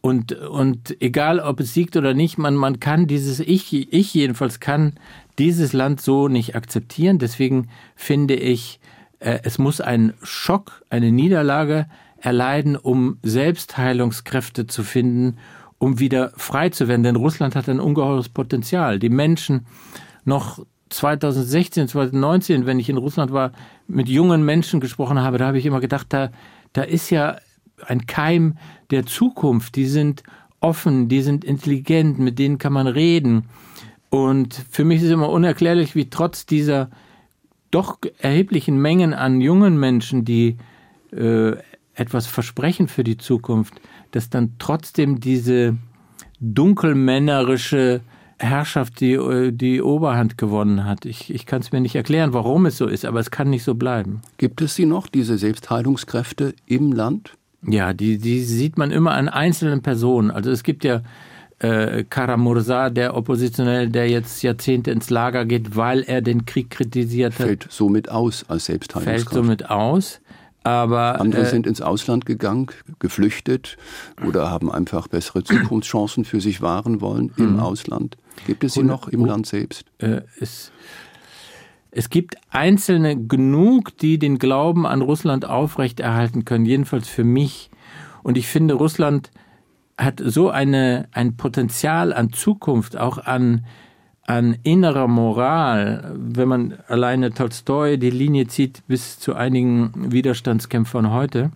Und, 0.01 0.32
und 0.32 1.01
egal, 1.01 1.42
ob 1.42 1.60
es 1.60 1.74
siegt 1.74 1.98
oder 1.98 2.13
nicht, 2.13 2.38
man, 2.38 2.56
man 2.56 2.80
kann 2.80 3.06
dieses, 3.06 3.42
ich, 3.42 3.94
ich 3.94 4.13
jedenfalls 4.13 4.62
kann 4.62 4.94
dieses 5.38 5.74
Land 5.74 6.00
so 6.00 6.30
nicht 6.30 6.56
akzeptieren. 6.56 7.20
Deswegen 7.20 7.68
finde 7.96 8.36
ich, 8.36 8.80
äh, 9.20 9.39
es 9.44 9.58
muss 9.58 9.82
einen 9.82 10.13
Schock, 10.24 10.84
eine 10.89 11.12
Niederlage 11.12 11.88
erleiden, 12.22 12.78
um 12.78 13.18
Selbstheilungskräfte 13.24 14.68
zu 14.68 14.84
finden 14.84 15.38
um 15.80 16.00
wieder 16.00 16.32
frei 16.36 16.70
zu 16.70 16.88
werden. 16.88 17.04
Denn 17.04 17.16
Russland 17.16 17.56
hat 17.56 17.68
ein 17.68 17.80
ungeheures 17.80 18.30
Potenzial. 18.30 19.00
Die 19.00 19.10
Menschen 19.10 19.66
noch 20.25 20.60
2016, 20.89 21.88
2019, 21.88 22.66
wenn 22.66 22.80
ich 22.80 22.89
in 22.89 22.98
Russland 22.98 23.32
war, 23.32 23.54
mit 23.88 24.10
jungen 24.10 24.44
Menschen 24.44 24.82
gesprochen 24.82 25.20
habe, 25.20 25.38
da 25.38 25.48
habe 25.48 25.58
ich 25.58 25.66
immer 25.66 25.80
gedacht, 25.80 26.08
da, 26.10 26.32
da 26.74 26.84
ist 26.84 27.10
ja 27.10 27.38
ein 27.86 28.05
Keim 28.05 28.57
der 28.91 29.05
Zukunft. 29.05 29.75
Die 29.75 29.86
sind 29.86 30.24
offen, 30.59 31.07
die 31.07 31.21
sind 31.21 31.43
intelligent, 31.43 32.19
mit 32.19 32.39
denen 32.39 32.57
kann 32.57 32.74
man 32.74 32.88
reden. 32.88 33.45
Und 34.09 34.53
für 34.69 34.83
mich 34.83 35.01
ist 35.01 35.12
immer 35.12 35.29
unerklärlich, 35.29 35.95
wie 35.95 36.09
trotz 36.09 36.45
dieser 36.45 36.89
doch 37.71 38.00
erheblichen 38.17 38.81
Mengen 38.81 39.13
an 39.13 39.41
jungen 39.41 39.79
Menschen, 39.79 40.25
die 40.25 40.57
äh, 41.12 41.53
etwas 41.93 42.27
versprechen 42.27 42.88
für 42.88 43.03
die 43.03 43.17
Zukunft, 43.17 43.75
dass 44.12 44.29
dann 44.29 44.55
trotzdem 44.57 45.19
diese 45.19 45.77
dunkelmännerische 46.39 48.01
Herrschaft 48.39 49.01
die, 49.01 49.51
die 49.51 49.81
Oberhand 49.81 50.38
gewonnen 50.38 50.86
hat. 50.86 51.05
Ich, 51.05 51.33
ich 51.33 51.45
kann 51.45 51.62
es 51.62 51.71
mir 51.71 51.81
nicht 51.81 51.95
erklären, 51.95 52.33
warum 52.33 52.65
es 52.65 52.77
so 52.77 52.88
ist, 52.88 53.05
aber 53.05 53.19
es 53.19 53.31
kann 53.31 53.50
nicht 53.50 53.63
so 53.63 53.75
bleiben. 53.75 54.21
Gibt 54.38 54.62
es 54.62 54.75
sie 54.75 54.86
noch, 54.86 55.07
diese 55.07 55.38
Selbstheilungskräfte 55.38 56.55
im 56.65 56.93
Land? 56.93 57.33
Ja, 57.62 57.94
die, 57.94 58.18
die 58.18 58.42
sieht 58.42 58.78
man 58.78 58.92
immer 58.92 59.12
an 59.12 59.30
einzelnen 59.30 59.82
Personen. 59.82 60.32
Also 60.32 60.51
es 60.51 60.63
gibt 60.63 60.84
ja 60.84 61.01
äh, 61.60 62.04
Karamursa, 62.04 62.89
der 62.89 63.16
Oppositionelle, 63.16 63.89
der 63.89 64.10
jetzt 64.10 64.42
Jahrzehnte 64.42 64.92
ins 64.92 65.10
Lager 65.10 65.46
geht, 65.46 65.75
weil 65.75 66.04
er 66.04 66.22
den 66.22 66.46
Krieg 66.46 66.70
kritisiert 66.70 67.34
hat. 67.34 67.48
Fällt 67.48 67.68
somit 67.70 68.10
aus 68.10 68.46
als 68.48 68.66
Selbstheilungskraft. 68.66 69.30
Fällt 69.30 69.34
somit 69.34 69.70
aus. 69.70 70.22
Aber, 70.63 71.20
Andere 71.22 71.44
äh, 71.44 71.46
sind 71.46 71.66
ins 71.66 71.82
Ausland 71.82 72.25
gegangen, 72.25 72.68
geflüchtet 73.00 73.78
oder 74.28 74.51
haben 74.51 74.72
einfach 74.72 75.08
bessere 75.08 75.44
Zukunftschancen 75.44 76.25
für 76.25 76.42
sich 76.42 76.62
wahren 76.62 77.01
wollen 77.01 77.32
im 77.38 77.54
mhm. 77.54 77.60
Ausland. 77.60 78.18
Gibt 78.46 78.63
es 78.63 78.74
sie 78.74 78.84
noch 78.84 79.08
im 79.08 79.25
Land 79.25 79.48
selbst? 79.48 79.86
Äh, 80.00 80.22
es, 80.39 80.72
es 81.91 82.10
gibt 82.10 82.36
Einzelne 82.50 83.15
genug, 83.25 83.98
die 83.98 84.19
den 84.19 84.38
Glauben 84.38 84.86
an 84.86 85.01
Russland 85.01 85.46
aufrechterhalten 85.46 86.46
können, 86.46 86.65
jedenfalls 86.65 87.08
für 87.08 87.24
mich. 87.24 87.69
Und 88.22 88.38
ich 88.38 88.48
finde, 88.48 88.75
Russland 88.75 89.31
hat 89.98 90.22
so 90.24 90.50
eine, 90.50 91.08
ein 91.12 91.36
Potenzial 91.36 92.13
an 92.13 92.31
Zukunft, 92.31 92.98
auch 92.98 93.17
an 93.17 93.65
an 94.29 94.60
innerer 94.62 95.08
Moral, 95.08 96.13
wenn 96.15 96.48
man 96.48 96.77
alleine 96.88 97.31
Tolstoi 97.31 97.98
die 97.98 98.12
Linie 98.12 98.46
zieht 98.46 98.84
bis 98.88 99.17
zu 99.17 99.34
einigen 99.34 100.12
Widerstandskämpfern 100.12 101.10
heute, 101.10 101.50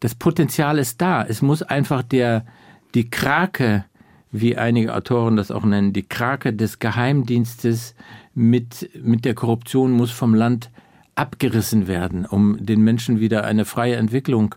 das 0.00 0.14
Potenzial 0.14 0.78
ist 0.78 1.02
da. 1.02 1.22
Es 1.22 1.42
muss 1.42 1.62
einfach 1.62 2.02
der, 2.02 2.46
die 2.94 3.10
Krake, 3.10 3.84
wie 4.32 4.56
einige 4.56 4.94
Autoren 4.94 5.36
das 5.36 5.50
auch 5.50 5.64
nennen, 5.64 5.92
die 5.92 6.02
Krake 6.02 6.54
des 6.54 6.78
Geheimdienstes 6.78 7.94
mit, 8.40 8.90
mit 9.02 9.24
der 9.24 9.34
Korruption 9.34 9.92
muss 9.92 10.10
vom 10.10 10.34
Land 10.34 10.70
abgerissen 11.14 11.86
werden, 11.86 12.24
um 12.24 12.56
den 12.64 12.80
Menschen 12.80 13.20
wieder 13.20 13.44
eine 13.44 13.66
freie 13.66 13.96
Entwicklung 13.96 14.54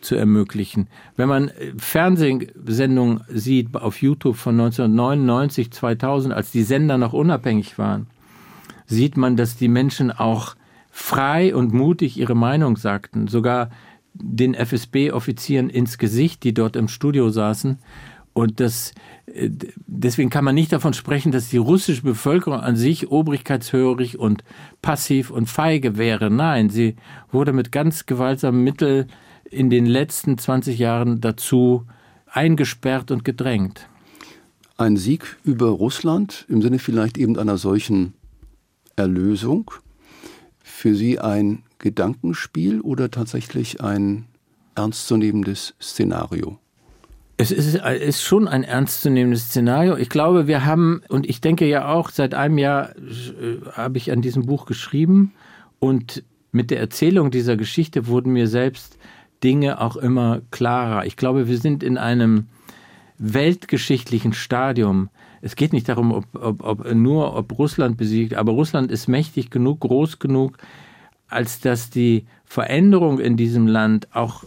zu 0.00 0.14
ermöglichen. 0.14 0.88
Wenn 1.16 1.28
man 1.28 1.48
äh, 1.48 1.72
Fernsehsendungen 1.76 3.24
sieht 3.28 3.74
auf 3.74 4.00
YouTube 4.00 4.36
von 4.36 4.54
1999, 4.54 5.70
2000, 5.70 6.32
als 6.32 6.50
die 6.50 6.62
Sender 6.62 6.96
noch 6.96 7.12
unabhängig 7.12 7.78
waren, 7.78 8.06
sieht 8.86 9.16
man, 9.16 9.36
dass 9.36 9.56
die 9.56 9.68
Menschen 9.68 10.10
auch 10.10 10.54
frei 10.90 11.54
und 11.54 11.74
mutig 11.74 12.16
ihre 12.16 12.34
Meinung 12.34 12.76
sagten, 12.76 13.28
sogar 13.28 13.70
den 14.14 14.54
FSB-Offizieren 14.54 15.68
ins 15.68 15.98
Gesicht, 15.98 16.42
die 16.44 16.54
dort 16.54 16.76
im 16.76 16.88
Studio 16.88 17.28
saßen. 17.28 17.78
Und 18.36 18.60
das, 18.60 18.92
äh, 19.24 19.48
deswegen 19.86 20.28
kann 20.28 20.44
man 20.44 20.54
nicht 20.54 20.70
davon 20.70 20.92
sprechen, 20.92 21.32
dass 21.32 21.48
die 21.48 21.56
russische 21.56 22.02
Bevölkerung 22.02 22.60
an 22.60 22.76
sich 22.76 23.10
obrigkeitshörig 23.10 24.18
und 24.18 24.44
passiv 24.82 25.30
und 25.30 25.48
feige 25.48 25.96
wäre. 25.96 26.30
Nein, 26.30 26.68
sie 26.68 26.96
wurde 27.32 27.54
mit 27.54 27.72
ganz 27.72 28.04
gewaltsamen 28.04 28.62
Mitteln 28.62 29.10
in 29.50 29.70
den 29.70 29.86
letzten 29.86 30.36
20 30.36 30.78
Jahren 30.78 31.22
dazu 31.22 31.86
eingesperrt 32.26 33.10
und 33.10 33.24
gedrängt. 33.24 33.88
Ein 34.76 34.98
Sieg 34.98 35.38
über 35.42 35.70
Russland 35.70 36.44
im 36.50 36.60
Sinne 36.60 36.78
vielleicht 36.78 37.16
eben 37.16 37.38
einer 37.38 37.56
solchen 37.56 38.12
Erlösung, 38.96 39.70
für 40.62 40.94
Sie 40.94 41.18
ein 41.18 41.62
Gedankenspiel 41.78 42.82
oder 42.82 43.10
tatsächlich 43.10 43.80
ein 43.80 44.26
ernstzunehmendes 44.74 45.74
Szenario? 45.80 46.58
Es 47.38 47.50
ist, 47.50 47.74
ist, 47.74 48.22
schon 48.22 48.48
ein 48.48 48.64
ernstzunehmendes 48.64 49.48
Szenario. 49.48 49.96
Ich 49.96 50.08
glaube, 50.08 50.46
wir 50.46 50.64
haben, 50.64 51.02
und 51.08 51.28
ich 51.28 51.42
denke 51.42 51.66
ja 51.66 51.88
auch, 51.88 52.08
seit 52.08 52.32
einem 52.32 52.56
Jahr 52.56 52.96
äh, 52.96 53.58
habe 53.72 53.98
ich 53.98 54.10
an 54.10 54.22
diesem 54.22 54.46
Buch 54.46 54.64
geschrieben 54.64 55.34
und 55.78 56.24
mit 56.52 56.70
der 56.70 56.80
Erzählung 56.80 57.30
dieser 57.30 57.56
Geschichte 57.56 58.06
wurden 58.06 58.32
mir 58.32 58.48
selbst 58.48 58.98
Dinge 59.44 59.82
auch 59.82 59.96
immer 59.96 60.40
klarer. 60.50 61.04
Ich 61.04 61.18
glaube, 61.18 61.46
wir 61.48 61.58
sind 61.58 61.82
in 61.82 61.98
einem 61.98 62.46
weltgeschichtlichen 63.18 64.32
Stadium. 64.32 65.10
Es 65.42 65.56
geht 65.56 65.74
nicht 65.74 65.88
darum, 65.88 66.12
ob, 66.12 66.24
ob, 66.34 66.64
ob 66.64 66.94
nur 66.94 67.36
ob 67.36 67.58
Russland 67.58 67.98
besiegt, 67.98 68.34
aber 68.34 68.52
Russland 68.52 68.90
ist 68.90 69.08
mächtig 69.08 69.50
genug, 69.50 69.80
groß 69.80 70.18
genug, 70.18 70.56
als 71.28 71.60
dass 71.60 71.90
die 71.90 72.24
Veränderung 72.44 73.18
in 73.18 73.36
diesem 73.36 73.66
Land 73.66 74.08
auch 74.14 74.44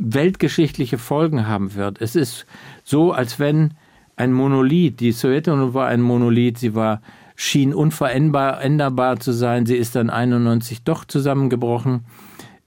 weltgeschichtliche 0.00 0.98
Folgen 0.98 1.46
haben 1.46 1.74
wird. 1.74 2.00
Es 2.00 2.16
ist 2.16 2.46
so, 2.84 3.12
als 3.12 3.38
wenn 3.38 3.74
ein 4.16 4.32
Monolith, 4.32 5.00
die 5.00 5.12
Sowjetunion 5.12 5.74
war 5.74 5.88
ein 5.88 6.00
Monolith, 6.00 6.58
sie 6.58 6.74
war 6.74 7.00
schien 7.36 7.72
unveränderbar 7.72 9.18
zu 9.18 9.32
sein, 9.32 9.64
sie 9.64 9.76
ist 9.76 9.96
dann 9.96 10.10
91 10.10 10.84
doch 10.84 11.04
zusammengebrochen. 11.06 12.04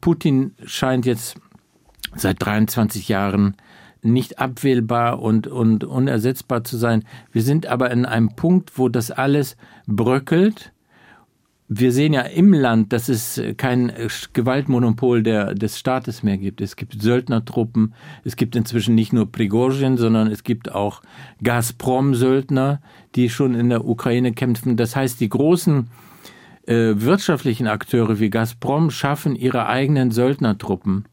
Putin 0.01 0.55
scheint 0.65 1.05
jetzt 1.05 1.35
seit 2.15 2.43
23 2.43 3.07
Jahren 3.07 3.55
nicht 4.01 4.39
abwählbar 4.39 5.21
und, 5.21 5.47
und 5.47 5.83
unersetzbar 5.83 6.63
zu 6.63 6.77
sein. 6.77 7.03
Wir 7.31 7.41
sind 7.41 7.67
aber 7.67 7.91
in 7.91 8.05
einem 8.05 8.35
Punkt, 8.35 8.77
wo 8.77 8.89
das 8.89 9.11
alles 9.11 9.55
bröckelt. 9.87 10.72
Wir 11.69 11.91
sehen 11.91 12.13
ja 12.13 12.21
im 12.21 12.53
Land, 12.53 12.91
dass 12.91 13.07
es 13.09 13.41
kein 13.57 13.91
Gewaltmonopol 14.33 15.23
der, 15.23 15.55
des 15.55 15.79
Staates 15.79 16.21
mehr 16.21 16.37
gibt. 16.37 16.61
Es 16.61 16.75
gibt 16.75 17.01
Söldnertruppen. 17.01 17.93
Es 18.23 18.35
gibt 18.35 18.55
inzwischen 18.55 18.95
nicht 18.95 19.13
nur 19.13 19.31
Prigozhin, 19.31 19.97
sondern 19.97 20.27
es 20.27 20.43
gibt 20.43 20.73
auch 20.73 21.01
Gazprom-Söldner, 21.41 22.81
die 23.15 23.29
schon 23.29 23.55
in 23.55 23.69
der 23.69 23.85
Ukraine 23.85 24.33
kämpfen. 24.33 24.75
Das 24.75 24.95
heißt, 24.95 25.19
die 25.21 25.29
großen 25.29 25.87
äh, 26.65 26.93
wirtschaftlichen 26.95 27.67
Akteure 27.67 28.19
wie 28.19 28.29
Gazprom 28.29 28.91
schaffen 28.91 29.35
ihre 29.35 29.67
eigenen 29.67 30.11
Söldnertruppen. 30.11 31.05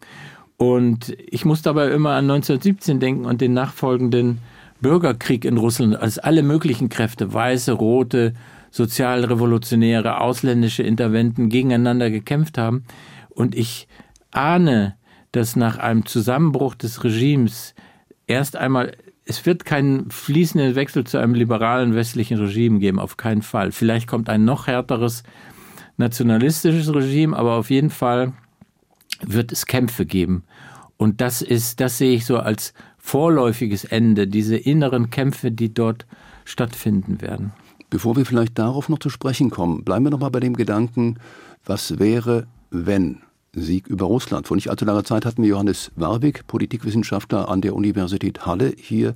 Und 0.57 1.17
ich 1.27 1.45
muss 1.45 1.63
dabei 1.63 1.91
immer 1.91 2.11
an 2.11 2.31
1917 2.31 3.01
denken 3.01 3.25
und 3.25 3.41
den 3.41 3.55
nachfolgenden 3.55 4.39
Bürgerkrieg 4.81 5.45
in 5.45 5.57
Russland, 5.57 5.97
als 5.97 6.19
alle 6.19 6.43
möglichen 6.43 6.89
Kräfte, 6.89 7.33
weiße, 7.33 7.73
rote, 7.73 8.35
sozialrevolutionäre, 8.71 10.21
ausländische 10.21 10.83
Interventen 10.83 11.49
gegeneinander 11.49 12.11
gekämpft 12.11 12.59
haben. 12.59 12.85
Und 13.29 13.55
ich 13.55 13.89
ahne, 14.31 14.97
dass 15.33 15.57
nach 15.57 15.79
einem 15.79 16.07
Zusammenbruch 16.07 16.75
des 16.75 17.05
Regimes 17.05 17.75
erst 18.27 18.57
einmal, 18.57 18.97
es 19.25 19.45
wird 19.47 19.65
keinen 19.65 20.11
fließenden 20.11 20.75
Wechsel 20.75 21.05
zu 21.05 21.19
einem 21.19 21.35
liberalen 21.35 21.95
westlichen 21.95 22.39
Regime 22.39 22.79
geben, 22.79 22.99
auf 22.99 23.17
keinen 23.17 23.43
Fall. 23.43 23.73
Vielleicht 23.73 24.07
kommt 24.07 24.29
ein 24.29 24.45
noch 24.45 24.67
härteres 24.67 25.23
nationalistisches 25.97 26.93
Regime, 26.93 27.37
aber 27.37 27.55
auf 27.55 27.71
jeden 27.71 27.91
Fall 27.91 28.33
wird 29.23 29.53
es 29.53 29.67
Kämpfe 29.67 30.07
geben. 30.07 30.45
Und 30.97 31.21
das 31.21 31.43
ist, 31.43 31.81
das 31.81 31.99
sehe 31.99 32.15
ich 32.15 32.25
so 32.27 32.39
als 32.39 32.75
vorläufiges 32.99 33.85
Ende, 33.85 34.27
diese 34.27 34.57
inneren 34.57 35.11
Kämpfe, 35.11 35.51
die 35.51 35.73
dort 35.73 36.07
stattfinden 36.45 37.21
werden. 37.21 37.53
Bevor 37.91 38.17
wir 38.17 38.25
vielleicht 38.25 38.59
darauf 38.59 38.89
noch 38.89 39.01
zu 39.01 39.11
sprechen 39.11 39.51
kommen, 39.51 39.85
bleiben 39.85 40.05
wir 40.05 40.11
noch 40.11 40.21
mal 40.21 40.31
bei 40.31 40.41
dem 40.41 40.57
Gedanken, 40.57 41.17
was 41.65 41.99
wäre, 41.99 42.47
wenn 42.71 43.21
Sieg 43.53 43.89
über 43.89 44.07
Russland. 44.07 44.47
Vor 44.47 44.57
nicht 44.57 44.71
allzu 44.71 44.85
langer 44.85 45.03
Zeit 45.03 45.25
hatten 45.25 45.43
wir 45.43 45.49
Johannes 45.49 45.91
Warwick, 45.97 46.47
Politikwissenschaftler 46.47 47.49
an 47.49 47.61
der 47.61 47.75
Universität 47.75 48.47
Halle, 48.47 48.73
hier 48.77 49.15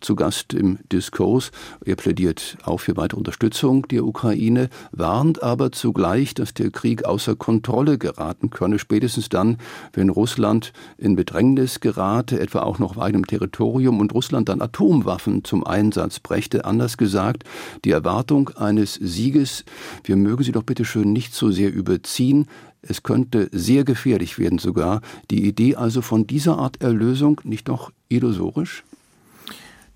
zu 0.00 0.16
Gast 0.16 0.54
im 0.54 0.78
Diskurs. 0.90 1.50
Er 1.84 1.96
plädiert 1.96 2.56
auch 2.64 2.80
für 2.80 2.96
weitere 2.96 3.18
Unterstützung 3.18 3.86
der 3.88 4.06
Ukraine, 4.06 4.70
warnt 4.92 5.42
aber 5.42 5.70
zugleich, 5.70 6.32
dass 6.32 6.54
der 6.54 6.70
Krieg 6.70 7.04
außer 7.04 7.36
Kontrolle 7.36 7.98
geraten 7.98 8.48
könne, 8.48 8.78
spätestens 8.78 9.28
dann, 9.28 9.58
wenn 9.92 10.08
Russland 10.08 10.72
in 10.96 11.14
Bedrängnis 11.14 11.80
gerate, 11.80 12.40
etwa 12.40 12.62
auch 12.62 12.78
noch 12.78 12.92
auf 12.92 13.02
eigenem 13.02 13.26
Territorium 13.26 14.00
und 14.00 14.14
Russland 14.14 14.48
dann 14.48 14.62
Atomwaffen 14.62 15.44
zum 15.44 15.62
Einsatz 15.66 16.20
brächte. 16.20 16.64
Anders 16.64 16.96
gesagt, 16.96 17.44
die 17.84 17.90
Erwartung 17.90 18.48
eines 18.56 18.94
Sieges, 18.94 19.64
wir 20.04 20.16
mögen 20.16 20.42
sie 20.42 20.52
doch 20.52 20.62
bitte 20.62 20.86
schön 20.86 21.12
nicht 21.12 21.34
so 21.34 21.50
sehr 21.50 21.70
überziehen, 21.70 22.46
es 22.88 23.02
könnte 23.02 23.48
sehr 23.52 23.84
gefährlich 23.84 24.38
werden 24.38 24.58
sogar. 24.58 25.00
Die 25.30 25.46
Idee 25.46 25.76
also 25.76 26.02
von 26.02 26.26
dieser 26.26 26.58
Art 26.58 26.82
Erlösung 26.82 27.40
nicht 27.44 27.68
doch 27.68 27.92
illusorisch? 28.08 28.84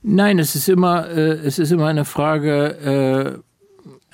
Nein, 0.03 0.39
es 0.39 0.55
ist 0.55 0.69
immer, 0.69 1.09
äh, 1.09 1.33
es 1.33 1.59
ist 1.59 1.73
immer 1.73 1.87
eine 1.87 2.05
Frage, 2.05 3.43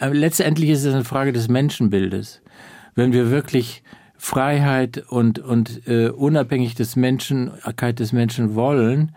äh, 0.00 0.08
letztendlich 0.08 0.70
ist 0.70 0.84
es 0.84 0.94
eine 0.94 1.04
Frage 1.04 1.32
des 1.32 1.48
Menschenbildes. 1.48 2.40
Wenn 2.94 3.12
wir 3.12 3.30
wirklich 3.30 3.82
Freiheit 4.16 5.04
und, 5.08 5.38
und 5.38 5.86
äh, 5.86 6.08
unabhängig 6.08 6.74
des 6.74 6.96
Menschenkeit 6.96 8.00
des 8.00 8.12
Menschen 8.12 8.54
wollen, 8.54 9.12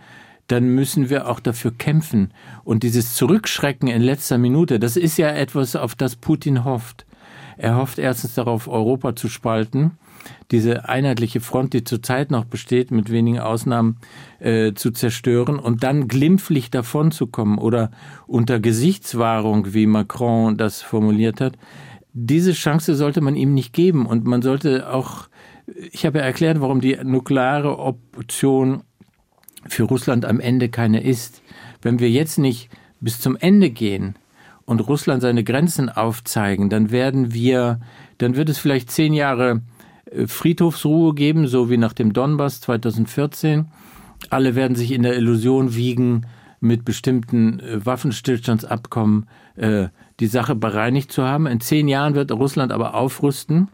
dann 0.47 0.67
müssen 0.67 1.09
wir 1.09 1.29
auch 1.29 1.39
dafür 1.39 1.71
kämpfen. 1.71 2.31
Und 2.63 2.83
dieses 2.83 3.15
Zurückschrecken 3.15 3.87
in 3.87 4.01
letzter 4.01 4.37
Minute, 4.37 4.79
das 4.79 4.97
ist 4.97 5.17
ja 5.17 5.29
etwas, 5.29 5.75
auf 5.75 5.95
das 5.95 6.15
Putin 6.15 6.63
hofft. 6.63 7.06
Er 7.57 7.75
hofft 7.75 7.97
erstens 7.97 8.35
darauf, 8.35 8.67
Europa 8.67 9.15
zu 9.15 9.29
spalten, 9.29 9.97
diese 10.51 10.87
einheitliche 10.87 11.41
Front, 11.41 11.73
die 11.73 11.83
zurzeit 11.83 12.31
noch 12.31 12.45
besteht, 12.45 12.91
mit 12.91 13.11
wenigen 13.11 13.39
Ausnahmen 13.39 13.97
äh, 14.39 14.73
zu 14.73 14.91
zerstören 14.91 15.59
und 15.59 15.83
dann 15.83 16.07
glimpflich 16.07 16.69
davonzukommen 16.69 17.57
oder 17.57 17.91
unter 18.27 18.59
Gesichtswahrung, 18.59 19.73
wie 19.73 19.87
Macron 19.87 20.57
das 20.57 20.81
formuliert 20.81 21.41
hat. 21.41 21.57
Diese 22.13 22.53
Chance 22.53 22.95
sollte 22.95 23.21
man 23.21 23.35
ihm 23.35 23.53
nicht 23.53 23.73
geben 23.73 24.05
und 24.05 24.25
man 24.25 24.41
sollte 24.41 24.91
auch, 24.91 25.27
ich 25.91 26.05
habe 26.05 26.19
ja 26.19 26.25
erklärt, 26.25 26.61
warum 26.61 26.81
die 26.81 26.97
nukleare 27.03 27.77
Option 27.79 28.83
für 29.67 29.83
Russland 29.83 30.25
am 30.25 30.39
Ende 30.39 30.69
keine 30.69 31.03
ist. 31.03 31.41
Wenn 31.81 31.99
wir 31.99 32.09
jetzt 32.09 32.37
nicht 32.37 32.69
bis 32.99 33.19
zum 33.19 33.35
Ende 33.35 33.69
gehen, 33.69 34.15
und 34.67 34.81
Russland 34.81 35.21
seine 35.21 35.45
Grenzen 35.45 35.89
aufzeigen, 35.89 36.69
dann 36.69 36.91
werden 36.91 37.33
wir, 37.33 37.79
dann 38.19 38.35
wird 38.35 38.49
es 38.49 38.59
vielleicht 38.59 38.91
zehn 38.91 39.13
Jahre 39.13 39.61
äh, 40.11 40.27
Friedhofsruhe 40.27 41.15
geben, 41.15 41.47
so 41.47 41.69
wie 41.71 41.77
nach 41.77 41.93
dem 41.93 42.13
Donbass 42.13 42.59
2014. 42.61 43.65
Alle 44.29 44.55
werden 44.55 44.75
sich 44.75 44.91
in 44.91 45.03
der 45.03 45.15
Illusion 45.15 45.73
wiegen, 45.73 46.27
mit 46.59 46.85
bestimmten 46.85 47.59
äh, 47.59 47.85
Waffenstillstandsabkommen 47.85 49.27
äh, 49.55 49.87
die 50.19 50.27
Sache 50.27 50.53
bereinigt 50.53 51.11
zu 51.11 51.23
haben. 51.23 51.47
In 51.47 51.61
zehn 51.61 51.87
Jahren 51.87 52.13
wird 52.13 52.31
Russland 52.31 52.71
aber 52.73 52.93
aufrüsten. 52.93 53.69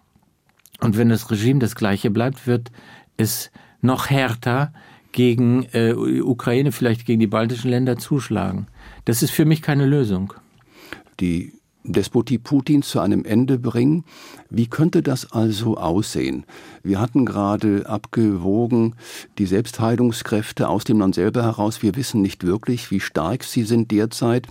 Und 0.79 0.97
wenn 0.97 1.09
das 1.09 1.31
Regime 1.31 1.59
das 1.59 1.75
gleiche 1.75 2.11
bleibt, 2.11 2.45
wird 2.45 2.71
es 3.17 3.51
noch 3.81 4.09
härter 4.09 4.73
gegen 5.11 5.63
äh, 5.73 5.93
Ukraine, 5.93 6.71
vielleicht 6.71 7.05
gegen 7.05 7.19
die 7.19 7.27
baltischen 7.27 7.71
Länder 7.71 7.97
zuschlagen. 7.97 8.67
Das 9.05 9.23
ist 9.23 9.31
für 9.31 9.45
mich 9.45 9.61
keine 9.61 9.85
Lösung 9.85 10.33
die 11.19 11.53
Despotie 11.85 12.37
Putins 12.37 12.87
zu 12.87 13.01
einem 13.01 13.25
Ende 13.25 13.59
bringen. 13.59 14.05
Wie 14.49 14.67
könnte 14.67 15.03
das 15.03 15.31
also 15.33 15.77
aussehen? 15.77 16.45
Wir 16.81 16.99
hatten 16.99 17.25
gerade 17.25 17.89
abgewogen 17.89 18.95
die 19.37 19.45
Selbstheilungskräfte 19.45 20.69
aus 20.69 20.85
dem 20.85 20.99
Land 20.99 21.15
selber 21.15 21.43
heraus. 21.43 21.81
Wir 21.81 21.95
wissen 21.95 22.21
nicht 22.21 22.45
wirklich, 22.45 22.89
wie 22.89 23.01
stark 23.01 23.43
sie 23.43 23.63
sind 23.63 23.91
derzeit. 23.91 24.47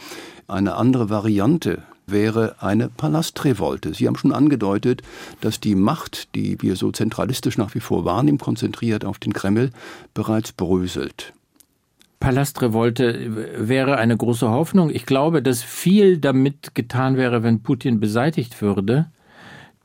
Eine 0.47 0.75
andere 0.75 1.09
Variante 1.09 1.83
wäre 2.07 2.57
eine 2.61 2.91
Palastrevolte. 2.91 3.95
Sie 3.95 4.07
haben 4.07 4.17
schon 4.17 4.33
angedeutet, 4.33 5.03
dass 5.41 5.59
die 5.59 5.75
Macht, 5.75 6.35
die 6.35 6.61
wir 6.61 6.77
so 6.77 6.93
zentralistisch 6.93 7.57
nach 7.57 7.75
wie 7.75 7.81
vor 7.81 8.05
wahrnehmen, 8.05 8.39
konzentriert 8.39 9.07
auf 9.07 9.19
den 9.19 9.33
Kreml, 9.33 9.71
bereits 10.13 10.53
bröselt. 10.53 11.33
Palastrevolte 12.23 13.69
wäre 13.69 13.97
eine 13.97 14.17
große 14.17 14.49
Hoffnung. 14.49 14.91
Ich 14.91 15.07
glaube, 15.07 15.43
dass 15.43 15.65
viel 15.65 16.19
damit 16.19 16.73
getan 16.73 17.17
wäre, 17.17 17.43
wenn 17.43 17.65
Putin 17.65 17.99
beseitigt 17.99 18.63
würde. 18.63 19.11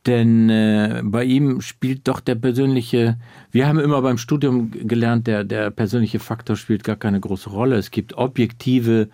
Denn 0.06 0.48
äh, 0.48 1.02
bei 1.04 1.24
ihm 1.24 1.62
spielt 1.62 2.08
doch 2.08 2.20
der 2.20 2.36
persönliche, 2.36 3.18
wir 3.52 3.68
haben 3.68 3.80
immer 3.80 4.04
beim 4.04 4.20
Studium 4.20 4.70
gelernt, 4.70 5.26
der, 5.26 5.44
der 5.46 5.72
persönliche 5.72 6.20
Faktor 6.20 6.56
spielt 6.58 6.84
gar 6.84 6.96
keine 6.96 7.20
große 7.20 7.50
Rolle. 7.50 7.76
Es 7.76 7.90
gibt 7.90 8.14
objektive 8.14 9.10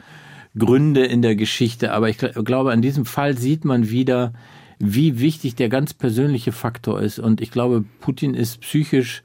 Gründe 0.57 1.05
in 1.05 1.21
der 1.21 1.37
Geschichte, 1.37 1.93
aber 1.93 2.09
ich 2.09 2.17
glaube, 2.17 2.73
in 2.73 2.81
diesem 2.81 3.05
Fall 3.05 3.37
sieht 3.37 3.63
man 3.63 3.89
wieder, 3.89 4.33
wie 4.79 5.21
wichtig 5.21 5.55
der 5.55 5.69
ganz 5.69 5.93
persönliche 5.93 6.51
Faktor 6.51 7.01
ist. 7.01 7.19
Und 7.19 7.39
ich 7.39 7.51
glaube, 7.51 7.85
Putin 8.01 8.33
ist 8.33 8.59
psychisch 8.59 9.23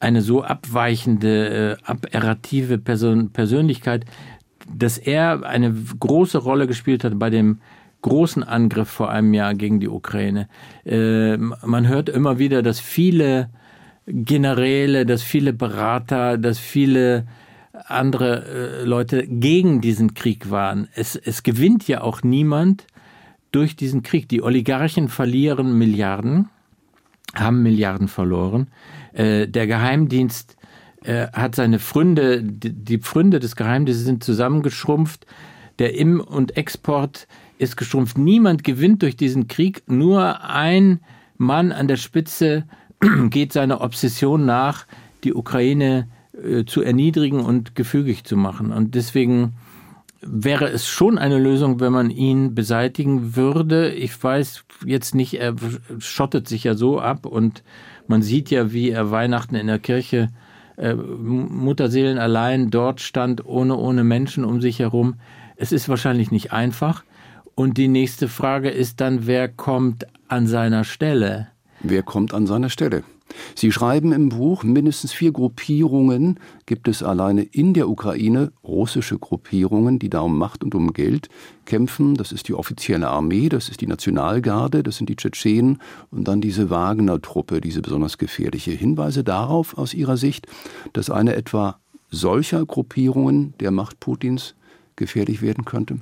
eine 0.00 0.22
so 0.22 0.42
abweichende, 0.42 1.76
äh, 1.78 1.84
aberrative 1.84 2.78
Person, 2.78 3.30
Persönlichkeit, 3.30 4.04
dass 4.72 4.98
er 4.98 5.44
eine 5.44 5.72
große 5.72 6.38
Rolle 6.38 6.66
gespielt 6.66 7.04
hat 7.04 7.18
bei 7.18 7.30
dem 7.30 7.60
großen 8.02 8.42
Angriff 8.42 8.88
vor 8.88 9.10
einem 9.10 9.34
Jahr 9.34 9.54
gegen 9.54 9.80
die 9.80 9.88
Ukraine. 9.88 10.48
Äh, 10.84 11.36
man 11.36 11.88
hört 11.88 12.08
immer 12.08 12.38
wieder, 12.38 12.62
dass 12.62 12.78
viele 12.78 13.50
Generäle, 14.06 15.06
dass 15.06 15.22
viele 15.22 15.52
Berater, 15.52 16.38
dass 16.38 16.58
viele 16.58 17.26
andere 17.86 18.44
äh, 18.44 18.84
Leute 18.84 19.26
gegen 19.26 19.80
diesen 19.80 20.14
Krieg 20.14 20.50
waren. 20.50 20.88
Es, 20.94 21.16
es 21.16 21.42
gewinnt 21.42 21.88
ja 21.88 22.00
auch 22.02 22.22
niemand 22.22 22.86
durch 23.52 23.76
diesen 23.76 24.02
Krieg. 24.02 24.28
Die 24.28 24.42
Oligarchen 24.42 25.08
verlieren 25.08 25.76
Milliarden 25.76 26.48
haben 27.34 27.62
Milliarden 27.62 28.08
verloren. 28.08 28.68
Äh, 29.16 29.48
der 29.48 29.66
Geheimdienst 29.66 30.56
äh, 31.04 31.28
hat 31.32 31.54
seine 31.54 31.78
Pfründe, 31.78 32.42
die, 32.42 32.72
die 32.72 32.98
Pfründe 32.98 33.40
des 33.40 33.56
Geheimdienstes 33.56 34.04
sind 34.04 34.22
zusammengeschrumpft. 34.22 35.26
Der 35.78 35.94
Im- 35.94 36.20
und 36.20 36.56
Export 36.56 37.26
ist 37.58 37.76
geschrumpft. 37.76 38.18
Niemand 38.18 38.62
gewinnt 38.62 39.02
durch 39.02 39.16
diesen 39.16 39.48
Krieg. 39.48 39.82
Nur 39.86 40.44
ein 40.44 41.00
Mann 41.38 41.72
an 41.72 41.88
der 41.88 41.96
Spitze 41.96 42.64
geht 43.30 43.52
seiner 43.52 43.80
Obsession 43.80 44.44
nach, 44.44 44.86
die 45.24 45.34
Ukraine 45.34 46.08
äh, 46.42 46.64
zu 46.64 46.82
erniedrigen 46.82 47.40
und 47.40 47.74
gefügig 47.74 48.24
zu 48.24 48.36
machen. 48.36 48.70
Und 48.70 48.94
deswegen 48.94 49.54
wäre 50.20 50.68
es 50.68 50.88
schon 50.88 51.18
eine 51.18 51.38
Lösung, 51.38 51.80
wenn 51.80 51.92
man 51.92 52.10
ihn 52.10 52.54
beseitigen 52.54 53.36
würde. 53.36 53.90
Ich 53.90 54.22
weiß 54.22 54.64
jetzt 54.84 55.14
nicht, 55.14 55.34
er 55.34 55.54
schottet 55.98 56.48
sich 56.48 56.64
ja 56.64 56.74
so 56.74 57.00
ab 57.00 57.26
und 57.26 57.62
man 58.06 58.22
sieht 58.22 58.50
ja, 58.50 58.72
wie 58.72 58.90
er 58.90 59.10
Weihnachten 59.10 59.54
in 59.54 59.66
der 59.66 59.78
Kirche 59.78 60.30
äh, 60.76 60.94
Mutterseelen 60.94 62.18
allein 62.18 62.70
dort 62.70 63.00
stand, 63.00 63.44
ohne, 63.44 63.76
ohne 63.76 64.04
Menschen 64.04 64.44
um 64.44 64.60
sich 64.60 64.78
herum. 64.78 65.14
Es 65.56 65.72
ist 65.72 65.88
wahrscheinlich 65.88 66.30
nicht 66.30 66.52
einfach. 66.52 67.04
Und 67.54 67.78
die 67.78 67.88
nächste 67.88 68.28
Frage 68.28 68.68
ist 68.68 69.00
dann, 69.00 69.26
wer 69.26 69.48
kommt 69.48 70.06
an 70.28 70.46
seiner 70.46 70.84
Stelle? 70.84 71.48
Wer 71.80 72.02
kommt 72.02 72.34
an 72.34 72.46
seiner 72.46 72.68
Stelle? 72.68 73.02
Sie 73.54 73.72
schreiben 73.72 74.12
im 74.12 74.28
Buch, 74.28 74.62
mindestens 74.62 75.12
vier 75.12 75.32
Gruppierungen 75.32 76.38
gibt 76.66 76.88
es 76.88 77.02
alleine 77.02 77.42
in 77.42 77.74
der 77.74 77.88
Ukraine, 77.88 78.52
russische 78.64 79.18
Gruppierungen, 79.18 79.98
die 79.98 80.10
da 80.10 80.20
um 80.20 80.38
Macht 80.38 80.62
und 80.62 80.74
um 80.74 80.92
Geld 80.92 81.28
kämpfen. 81.64 82.14
Das 82.14 82.32
ist 82.32 82.48
die 82.48 82.54
offizielle 82.54 83.08
Armee, 83.08 83.48
das 83.48 83.68
ist 83.68 83.80
die 83.80 83.86
Nationalgarde, 83.86 84.82
das 84.82 84.96
sind 84.96 85.08
die 85.08 85.16
Tschetschenen 85.16 85.78
und 86.10 86.28
dann 86.28 86.40
diese 86.40 86.70
Wagner-Truppe, 86.70 87.60
diese 87.60 87.82
besonders 87.82 88.18
gefährliche. 88.18 88.70
Hinweise 88.70 89.24
darauf 89.24 89.76
aus 89.76 89.94
Ihrer 89.94 90.16
Sicht, 90.16 90.46
dass 90.92 91.10
eine 91.10 91.34
etwa 91.34 91.78
solcher 92.10 92.64
Gruppierungen 92.64 93.54
der 93.60 93.70
Macht 93.70 94.00
Putins 94.00 94.54
gefährlich 94.94 95.42
werden 95.42 95.64
könnte? 95.64 95.98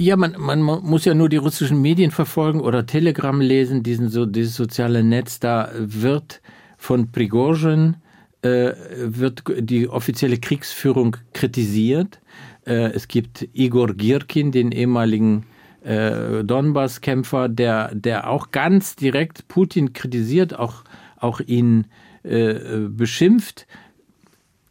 Ja, 0.00 0.16
man, 0.16 0.36
man 0.38 0.62
muss 0.62 1.04
ja 1.06 1.12
nur 1.12 1.28
die 1.28 1.38
russischen 1.38 1.82
Medien 1.82 2.12
verfolgen 2.12 2.60
oder 2.60 2.86
Telegram 2.86 3.40
lesen, 3.40 3.82
diesen 3.82 4.08
so, 4.10 4.26
dieses 4.26 4.54
soziale 4.54 5.02
Netz. 5.02 5.40
Da 5.40 5.72
wird 5.74 6.40
von 6.76 7.10
Prigozhin 7.10 7.96
äh, 8.42 8.74
wird 8.96 9.42
die 9.58 9.88
offizielle 9.88 10.38
Kriegsführung 10.38 11.16
kritisiert. 11.32 12.20
Äh, 12.64 12.92
es 12.92 13.08
gibt 13.08 13.48
Igor 13.52 13.92
Girkin, 13.92 14.52
den 14.52 14.70
ehemaligen 14.70 15.46
äh, 15.82 16.44
Donbass-Kämpfer, 16.44 17.48
der, 17.48 17.92
der 17.92 18.30
auch 18.30 18.52
ganz 18.52 18.94
direkt 18.94 19.48
Putin 19.48 19.94
kritisiert, 19.94 20.56
auch, 20.56 20.84
auch 21.16 21.40
ihn 21.40 21.88
äh, 22.22 22.86
beschimpft 22.88 23.66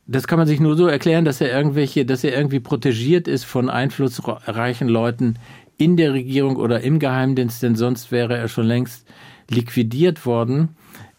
das 0.08 0.28
kann 0.28 0.39
man 0.39 0.48
sich 0.48 0.60
nur 0.60 0.78
so 0.78 0.88
erklären, 0.88 1.26
dass 1.26 1.41
er 1.41 1.52
irgendwelche, 1.52 2.06
dass 2.06 2.24
er 2.24 2.36
irgendwie 2.36 2.62
protegiert 2.62 3.28
ist 3.28 3.43
von 3.43 3.70
einflussreichen 3.70 4.88
Leuten 4.88 5.36
in 5.78 5.98
der 5.98 6.13
Regierung 6.13 6.56
oder 6.56 6.82
im 6.82 7.00
Geheimdienst, 7.00 7.62
denn 7.62 7.76
sonst 7.76 8.12
wäre 8.12 8.38
er 8.38 8.48
schon 8.48 8.65
längst 8.65 9.06
liquidiert 9.50 10.26
worden. 10.26 10.70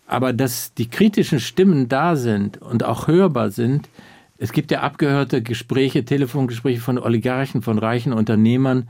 Aber 0.07 0.33
dass 0.33 0.73
die 0.75 0.89
kritischen 0.89 1.39
Stimmen 1.39 1.89
da 1.89 2.17
sind 2.17 2.61
und 2.61 2.83
auch 2.83 3.09
hörbar 3.09 3.51
sind, 3.51 3.89
es 4.39 4.53
gibt 4.53 4.71
ja 4.71 4.81
abgehörte 4.81 5.43
Gespräche, 5.43 6.05
Telefongespräche 6.05 6.81
von 6.81 6.99
Oligarchen, 6.99 7.61
von 7.61 7.79
reichen 7.79 8.13
Unternehmern, 8.13 8.89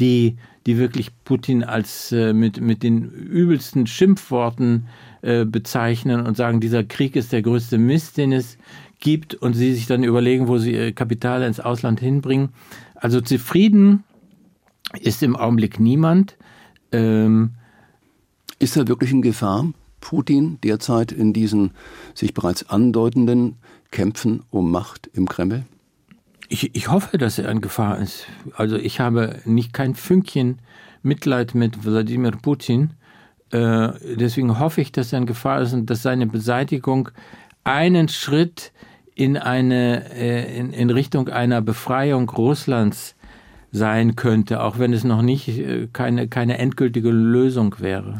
die, 0.00 0.36
die 0.66 0.78
wirklich 0.78 1.10
Putin 1.24 1.64
als 1.64 2.12
äh, 2.12 2.32
mit, 2.32 2.60
mit 2.60 2.82
den 2.82 3.04
übelsten 3.04 3.86
Schimpfworten 3.86 4.88
äh, 5.22 5.44
bezeichnen 5.44 6.26
und 6.26 6.36
sagen, 6.36 6.60
dieser 6.60 6.84
Krieg 6.84 7.16
ist 7.16 7.32
der 7.32 7.42
größte 7.42 7.78
Mist, 7.78 8.16
den 8.16 8.32
es 8.32 8.58
gibt 8.98 9.34
und 9.34 9.54
sie 9.54 9.74
sich 9.74 9.86
dann 9.86 10.04
überlegen, 10.04 10.48
wo 10.48 10.58
sie 10.58 10.72
ihr 10.72 10.92
Kapital 10.92 11.42
ins 11.42 11.60
Ausland 11.60 12.00
hinbringen. 12.00 12.50
Also 12.94 13.20
zufrieden 13.20 14.04
ist 15.00 15.22
im 15.22 15.36
Augenblick 15.36 15.80
niemand. 15.80 16.36
Ähm 16.92 17.52
ist 18.58 18.76
er 18.76 18.88
wirklich 18.88 19.10
in 19.10 19.22
Gefahr, 19.22 19.70
Putin, 20.00 20.58
derzeit 20.62 21.12
in 21.12 21.32
diesen 21.32 21.72
sich 22.14 22.32
bereits 22.32 22.68
andeutenden 22.68 23.56
Kämpfen 23.90 24.42
um 24.50 24.70
Macht 24.70 25.10
im 25.12 25.28
Kreml? 25.28 25.64
Ich, 26.48 26.74
ich 26.74 26.90
hoffe, 26.90 27.18
dass 27.18 27.38
er 27.38 27.50
in 27.50 27.60
Gefahr 27.60 27.98
ist. 27.98 28.26
Also 28.56 28.76
ich 28.76 29.00
habe 29.00 29.40
nicht 29.44 29.72
kein 29.72 29.94
Fünkchen 29.94 30.58
Mitleid 31.02 31.54
mit 31.54 31.84
Wladimir 31.84 32.32
Putin. 32.32 32.90
Äh, 33.50 33.90
deswegen 34.16 34.58
hoffe 34.58 34.80
ich, 34.80 34.92
dass 34.92 35.12
er 35.12 35.20
in 35.20 35.26
Gefahr 35.26 35.62
ist 35.62 35.72
und 35.72 35.88
dass 35.88 36.02
seine 36.02 36.26
Beseitigung 36.26 37.10
einen 37.64 38.08
Schritt 38.08 38.72
in 39.14 39.36
eine 39.36 40.12
äh, 40.12 40.58
in, 40.58 40.72
in 40.72 40.90
Richtung 40.90 41.28
einer 41.28 41.62
Befreiung 41.62 42.28
Russlands 42.28 43.14
sein 43.72 44.16
könnte, 44.16 44.62
auch 44.62 44.78
wenn 44.78 44.92
es 44.92 45.04
noch 45.04 45.22
nicht 45.22 45.48
äh, 45.48 45.88
keine 45.92 46.28
keine 46.28 46.58
endgültige 46.58 47.10
Lösung 47.10 47.76
wäre. 47.78 48.18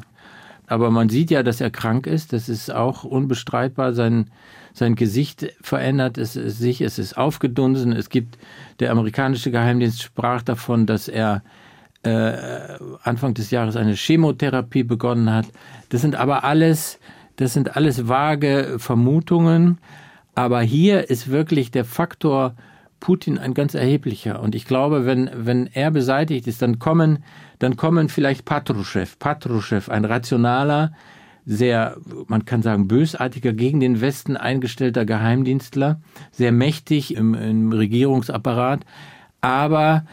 Aber 0.66 0.90
man 0.90 1.08
sieht 1.08 1.30
ja, 1.30 1.42
dass 1.42 1.60
er 1.60 1.70
krank 1.70 2.06
ist. 2.06 2.32
Das 2.32 2.48
ist 2.48 2.72
auch 2.72 3.04
unbestreitbar. 3.04 3.92
Sein 3.92 4.30
sein 4.76 4.94
Gesicht 4.94 5.46
verändert 5.60 6.18
es, 6.18 6.34
sich. 6.34 6.80
Es 6.80 6.98
ist 6.98 7.16
aufgedunsen. 7.16 7.92
Es 7.92 8.10
gibt 8.10 8.38
der 8.80 8.90
amerikanische 8.90 9.50
Geheimdienst 9.50 10.02
sprach 10.02 10.42
davon, 10.42 10.86
dass 10.86 11.08
er 11.08 11.42
äh, 12.02 12.34
Anfang 13.02 13.34
des 13.34 13.50
Jahres 13.50 13.76
eine 13.76 13.94
Chemotherapie 13.94 14.82
begonnen 14.82 15.32
hat. 15.32 15.46
Das 15.88 16.02
sind 16.02 16.14
aber 16.14 16.44
alles 16.44 16.98
das 17.36 17.52
sind 17.52 17.76
alles 17.76 18.08
vage 18.08 18.76
Vermutungen. 18.78 19.78
Aber 20.34 20.60
hier 20.60 21.08
ist 21.08 21.30
wirklich 21.30 21.70
der 21.70 21.84
Faktor 21.84 22.54
Putin 23.00 23.38
ein 23.38 23.54
ganz 23.54 23.74
erheblicher. 23.74 24.40
Und 24.40 24.54
ich 24.54 24.66
glaube, 24.66 25.06
wenn, 25.06 25.30
wenn 25.34 25.66
er 25.66 25.90
beseitigt 25.90 26.46
ist, 26.46 26.62
dann 26.62 26.78
kommen, 26.78 27.22
dann 27.58 27.76
kommen 27.76 28.08
vielleicht 28.08 28.44
Patruschew. 28.44 29.06
Patruschew, 29.18 29.82
ein 29.88 30.04
rationaler, 30.04 30.92
sehr, 31.46 31.96
man 32.26 32.44
kann 32.44 32.60
sagen, 32.60 32.88
bösartiger, 32.88 33.52
gegen 33.52 33.78
den 33.78 34.00
Westen 34.00 34.36
eingestellter 34.36 35.04
Geheimdienstler, 35.04 36.00
sehr 36.32 36.50
mächtig 36.50 37.14
im, 37.14 37.34
im 37.34 37.72
Regierungsapparat, 37.72 38.84
aber 39.40 40.04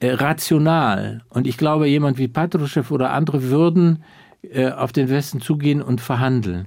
äh, 0.00 0.10
rational. 0.10 1.22
Und 1.28 1.46
ich 1.46 1.56
glaube, 1.56 1.86
jemand 1.86 2.18
wie 2.18 2.26
Patruschew 2.26 2.82
oder 2.90 3.12
andere 3.12 3.44
würden 3.44 4.02
äh, 4.42 4.70
auf 4.70 4.90
den 4.90 5.08
Westen 5.08 5.40
zugehen 5.40 5.80
und 5.80 6.00
verhandeln. 6.00 6.66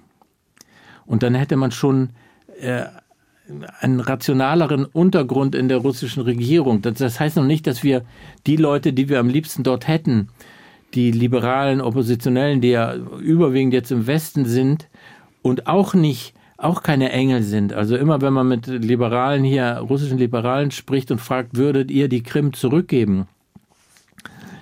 Und 1.05 1.21
dann 1.21 1.35
hätte 1.35 1.57
man 1.57 1.71
schon 1.71 2.11
äh, 2.61 2.85
einen 3.81 3.99
rationaleren 3.99 4.85
Untergrund 4.85 5.53
in 5.53 5.67
der 5.67 5.79
russischen 5.79 6.23
Regierung. 6.23 6.81
Das, 6.81 6.97
das 6.99 7.19
heißt 7.19 7.35
noch 7.35 7.43
nicht, 7.43 7.67
dass 7.67 7.83
wir 7.83 8.05
die 8.47 8.55
Leute, 8.55 8.93
die 8.93 9.09
wir 9.09 9.19
am 9.19 9.27
liebsten 9.27 9.63
dort 9.63 9.89
hätten, 9.89 10.29
die 10.93 11.11
liberalen 11.11 11.81
Oppositionellen, 11.81 12.61
die 12.61 12.69
ja 12.69 12.95
überwiegend 12.95 13.73
jetzt 13.73 13.91
im 13.91 14.07
Westen 14.07 14.45
sind 14.45 14.89
und 15.41 15.67
auch 15.67 15.93
nicht 15.93 16.33
auch 16.57 16.81
keine 16.81 17.11
Engel 17.11 17.43
sind. 17.43 17.73
Also 17.73 17.97
immer 17.97 18.21
wenn 18.21 18.33
man 18.33 18.47
mit 18.47 18.67
Liberalen 18.67 19.43
hier, 19.43 19.77
russischen 19.77 20.17
Liberalen 20.17 20.71
spricht 20.71 21.11
und 21.11 21.19
fragt, 21.19 21.57
würdet 21.57 21.91
ihr 21.91 22.07
die 22.07 22.23
Krim 22.23 22.53
zurückgeben? 22.53 23.27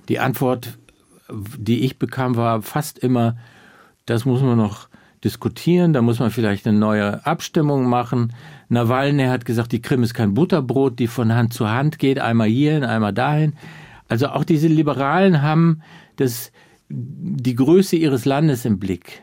Die 0.08 0.18
Antwort, 0.18 0.78
die 1.30 1.84
ich 1.84 1.98
bekam, 1.98 2.36
war 2.36 2.62
fast 2.62 2.98
immer, 2.98 3.36
das 4.06 4.24
muss 4.24 4.42
man 4.42 4.56
noch 4.56 4.88
diskutieren, 5.22 5.92
da 5.92 6.02
muss 6.02 6.18
man 6.18 6.30
vielleicht 6.30 6.66
eine 6.66 6.76
neue 6.76 7.24
Abstimmung 7.24 7.88
machen. 7.88 8.32
Nawalny 8.68 9.26
hat 9.26 9.44
gesagt, 9.44 9.70
die 9.70 9.80
Krim 9.80 10.02
ist 10.02 10.14
kein 10.14 10.34
Butterbrot, 10.34 10.98
die 10.98 11.06
von 11.06 11.32
Hand 11.32 11.52
zu 11.52 11.70
Hand 11.70 12.00
geht, 12.00 12.18
einmal 12.18 12.48
hierhin, 12.48 12.84
einmal 12.84 13.12
dahin. 13.12 13.52
Also 14.08 14.28
auch 14.28 14.44
diese 14.44 14.66
Liberalen 14.66 15.40
haben 15.42 15.82
das, 16.22 16.52
die 16.88 17.54
Größe 17.54 17.96
ihres 17.96 18.24
Landes 18.24 18.64
im 18.64 18.78
Blick. 18.78 19.22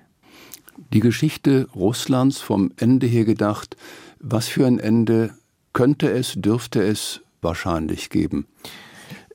Die 0.94 1.00
Geschichte 1.00 1.68
Russlands 1.76 2.40
vom 2.40 2.72
Ende 2.78 3.08
her 3.08 3.26
gedacht, 3.26 3.76
was 4.20 4.48
für 4.48 4.66
ein 4.66 4.80
Ende 4.80 5.32
könnte 5.74 6.10
es, 6.12 6.34
dürfte 6.36 6.82
es 6.82 7.22
wahrscheinlich 7.42 8.10
geben? 8.10 8.48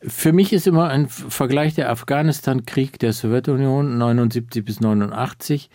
Für 0.03 0.33
mich 0.33 0.53
ist 0.53 0.66
immer 0.66 0.88
ein 0.88 1.09
Vergleich 1.09 1.74
der 1.74 1.90
Afghanistan-Krieg 1.90 2.98
der 2.98 3.12
Sowjetunion 3.12 3.96
79 3.96 4.64
bis 4.64 4.81
89 4.81 5.70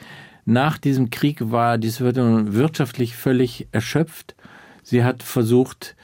nach 0.49 0.79
diesem 0.79 1.11
Krieg 1.11 1.51
war 1.51 1.77
die 1.77 1.89
Sowjetunion 1.89 2.55
wirtschaftlich 2.55 3.15
völlig 3.15 3.67
erschöpft. 3.71 4.35
Sie 4.81 5.03
hat 5.03 5.21
versucht, 5.21 5.95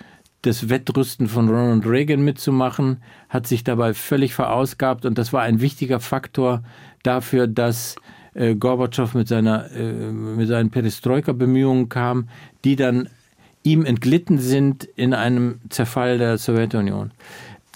das 0.46 0.70
Wettrüsten 0.70 1.28
von 1.28 1.50
Ronald 1.50 1.86
Reagan 1.86 2.24
mitzumachen, 2.24 3.02
hat 3.30 3.48
sich 3.48 3.64
dabei 3.64 3.94
völlig 3.94 4.34
verausgabt 4.34 5.06
und 5.06 5.18
das 5.18 5.34
war 5.34 5.42
ein 5.42 5.62
wichtiger 5.62 6.00
Faktor 6.00 6.64
dafür, 7.04 7.48
dass 7.48 7.96
äh, 8.34 8.56
Gorbatschow 8.56 9.14
mit, 9.14 9.28
seiner, 9.28 9.72
äh, 9.72 9.92
mit 9.92 10.48
seinen 10.48 10.70
Perestroika-Bemühungen 10.70 11.90
kam, 11.90 12.30
die 12.64 12.76
dann 12.76 13.10
ihm 13.64 13.86
entglitten 13.86 14.38
sind 14.38 14.84
in 14.84 15.14
einem 15.14 15.60
Zerfall 15.70 16.18
der 16.18 16.38
Sowjetunion. 16.38 17.12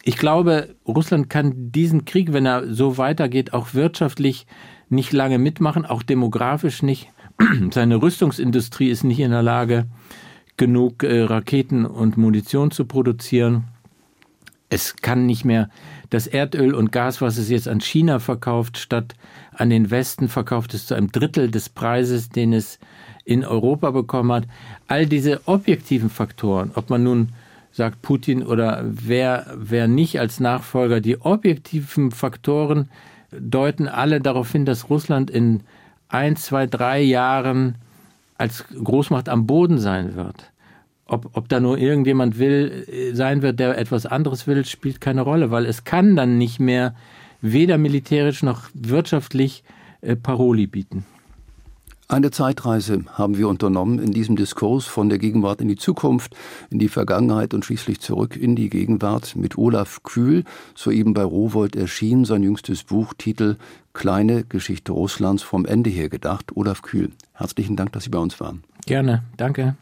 Ich 0.04 0.18
glaube, 0.18 0.76
Russland 0.88 1.30
kann 1.30 1.72
diesen 1.72 2.06
Krieg, 2.06 2.32
wenn 2.32 2.46
er 2.46 2.74
so 2.74 2.98
weitergeht, 2.98 3.54
auch 3.54 3.74
wirtschaftlich 3.74 4.46
nicht 4.90 5.14
lange 5.14 5.40
mitmachen, 5.40 5.86
auch 5.86 6.04
demografisch 6.04 6.84
nicht. 6.84 7.10
Seine 7.72 8.02
Rüstungsindustrie 8.02 8.90
ist 8.90 9.04
nicht 9.04 9.20
in 9.20 9.32
der 9.32 9.44
Lage, 9.44 9.88
genug 10.60 11.02
äh, 11.04 11.22
Raketen 11.22 11.88
und 11.88 12.18
Munition 12.18 12.70
zu 12.70 12.86
produzieren. 12.86 13.64
Es 14.70 14.98
kann 14.98 15.26
nicht 15.26 15.46
mehr 15.46 15.70
das 16.12 16.28
Erdöl 16.28 16.76
und 16.76 16.92
Gas, 16.92 17.22
was 17.22 17.38
es 17.38 17.50
jetzt 17.50 17.68
an 17.68 17.82
China 17.82 18.20
verkauft, 18.20 18.78
statt 18.78 19.16
an 19.54 19.72
den 19.72 19.90
Westen 19.90 20.28
verkauft 20.28 20.76
es 20.76 20.86
zu 20.86 20.94
einem 20.94 21.12
Drittel 21.12 21.50
des 21.50 21.70
Preises, 21.70 22.30
den 22.30 22.54
es 22.54 22.78
in 23.26 23.44
Europa 23.44 23.90
bekommen 23.92 24.32
hat. 24.32 24.44
All 24.88 25.08
diese 25.08 25.42
objektiven 25.48 26.10
Faktoren, 26.10 26.72
ob 26.76 26.92
man 26.92 27.04
nun 27.04 27.30
sagt 27.72 28.02
Putin 28.02 28.44
oder 28.44 28.84
wer, 28.84 29.48
wer 29.56 29.88
nicht 29.88 30.20
als 30.20 30.40
Nachfolger, 30.40 31.02
die 31.02 31.22
objektiven 31.22 32.12
Faktoren 32.12 32.90
deuten 33.32 33.88
alle 33.88 34.20
darauf 34.20 34.52
hin, 34.52 34.66
dass 34.66 34.90
Russland 34.90 35.30
in 35.30 35.62
ein, 36.10 36.36
zwei, 36.36 36.66
drei 36.68 37.02
Jahren 37.02 37.76
als 38.38 38.66
Großmacht 38.70 39.30
am 39.30 39.46
Boden 39.46 39.78
sein 39.78 40.16
wird. 40.16 40.49
Ob, 41.10 41.32
ob 41.34 41.50
da 41.50 41.60
nur 41.60 41.80
irgendjemand 41.80 42.38
will, 42.38 42.86
äh, 42.88 43.14
sein 43.16 43.42
wird, 43.42 43.60
der 43.60 43.78
etwas 43.78 44.06
anderes 44.06 44.46
will, 44.46 44.64
spielt 44.66 45.02
keine 45.02 45.22
Rolle, 45.22 45.50
weil 45.50 45.66
es 45.66 45.84
kann 45.84 46.16
dann 46.16 46.38
nicht 46.38 46.60
mehr 46.60 46.94
weder 47.42 47.78
militärisch 47.78 48.44
noch 48.44 48.70
wirtschaftlich 48.74 49.64
äh, 50.02 50.16
Paroli 50.16 50.68
bieten. 50.68 51.06
Eine 52.08 52.32
Zeitreise 52.32 53.06
haben 53.14 53.38
wir 53.38 53.48
unternommen 53.48 54.00
in 54.00 54.12
diesem 54.12 54.36
Diskurs 54.36 54.86
von 54.86 55.10
der 55.10 55.20
Gegenwart 55.20 55.62
in 55.62 55.68
die 55.68 55.76
Zukunft, 55.76 56.36
in 56.72 56.80
die 56.80 56.90
Vergangenheit 56.90 57.54
und 57.54 57.66
schließlich 57.66 58.00
zurück 58.00 58.36
in 58.36 58.56
die 58.56 58.70
Gegenwart 58.70 59.36
mit 59.36 59.60
Olaf 59.60 60.02
Kühl, 60.02 60.44
soeben 60.74 61.14
bei 61.14 61.24
Rowold 61.24 61.76
erschien, 61.76 62.26
sein 62.26 62.42
jüngstes 62.42 62.84
Buch, 62.84 63.14
Titel 63.16 63.58
Kleine 63.94 64.44
Geschichte 64.44 64.92
Russlands 64.92 65.44
vom 65.44 65.66
Ende 65.66 65.92
her 65.92 66.10
gedacht. 66.10 66.56
Olaf 66.56 66.82
Kühl, 66.82 67.12
herzlichen 67.34 67.76
Dank, 67.76 67.92
dass 67.94 68.06
Sie 68.06 68.10
bei 68.10 68.20
uns 68.20 68.40
waren. 68.40 68.64
Gerne, 68.88 69.24
danke. 69.38 69.76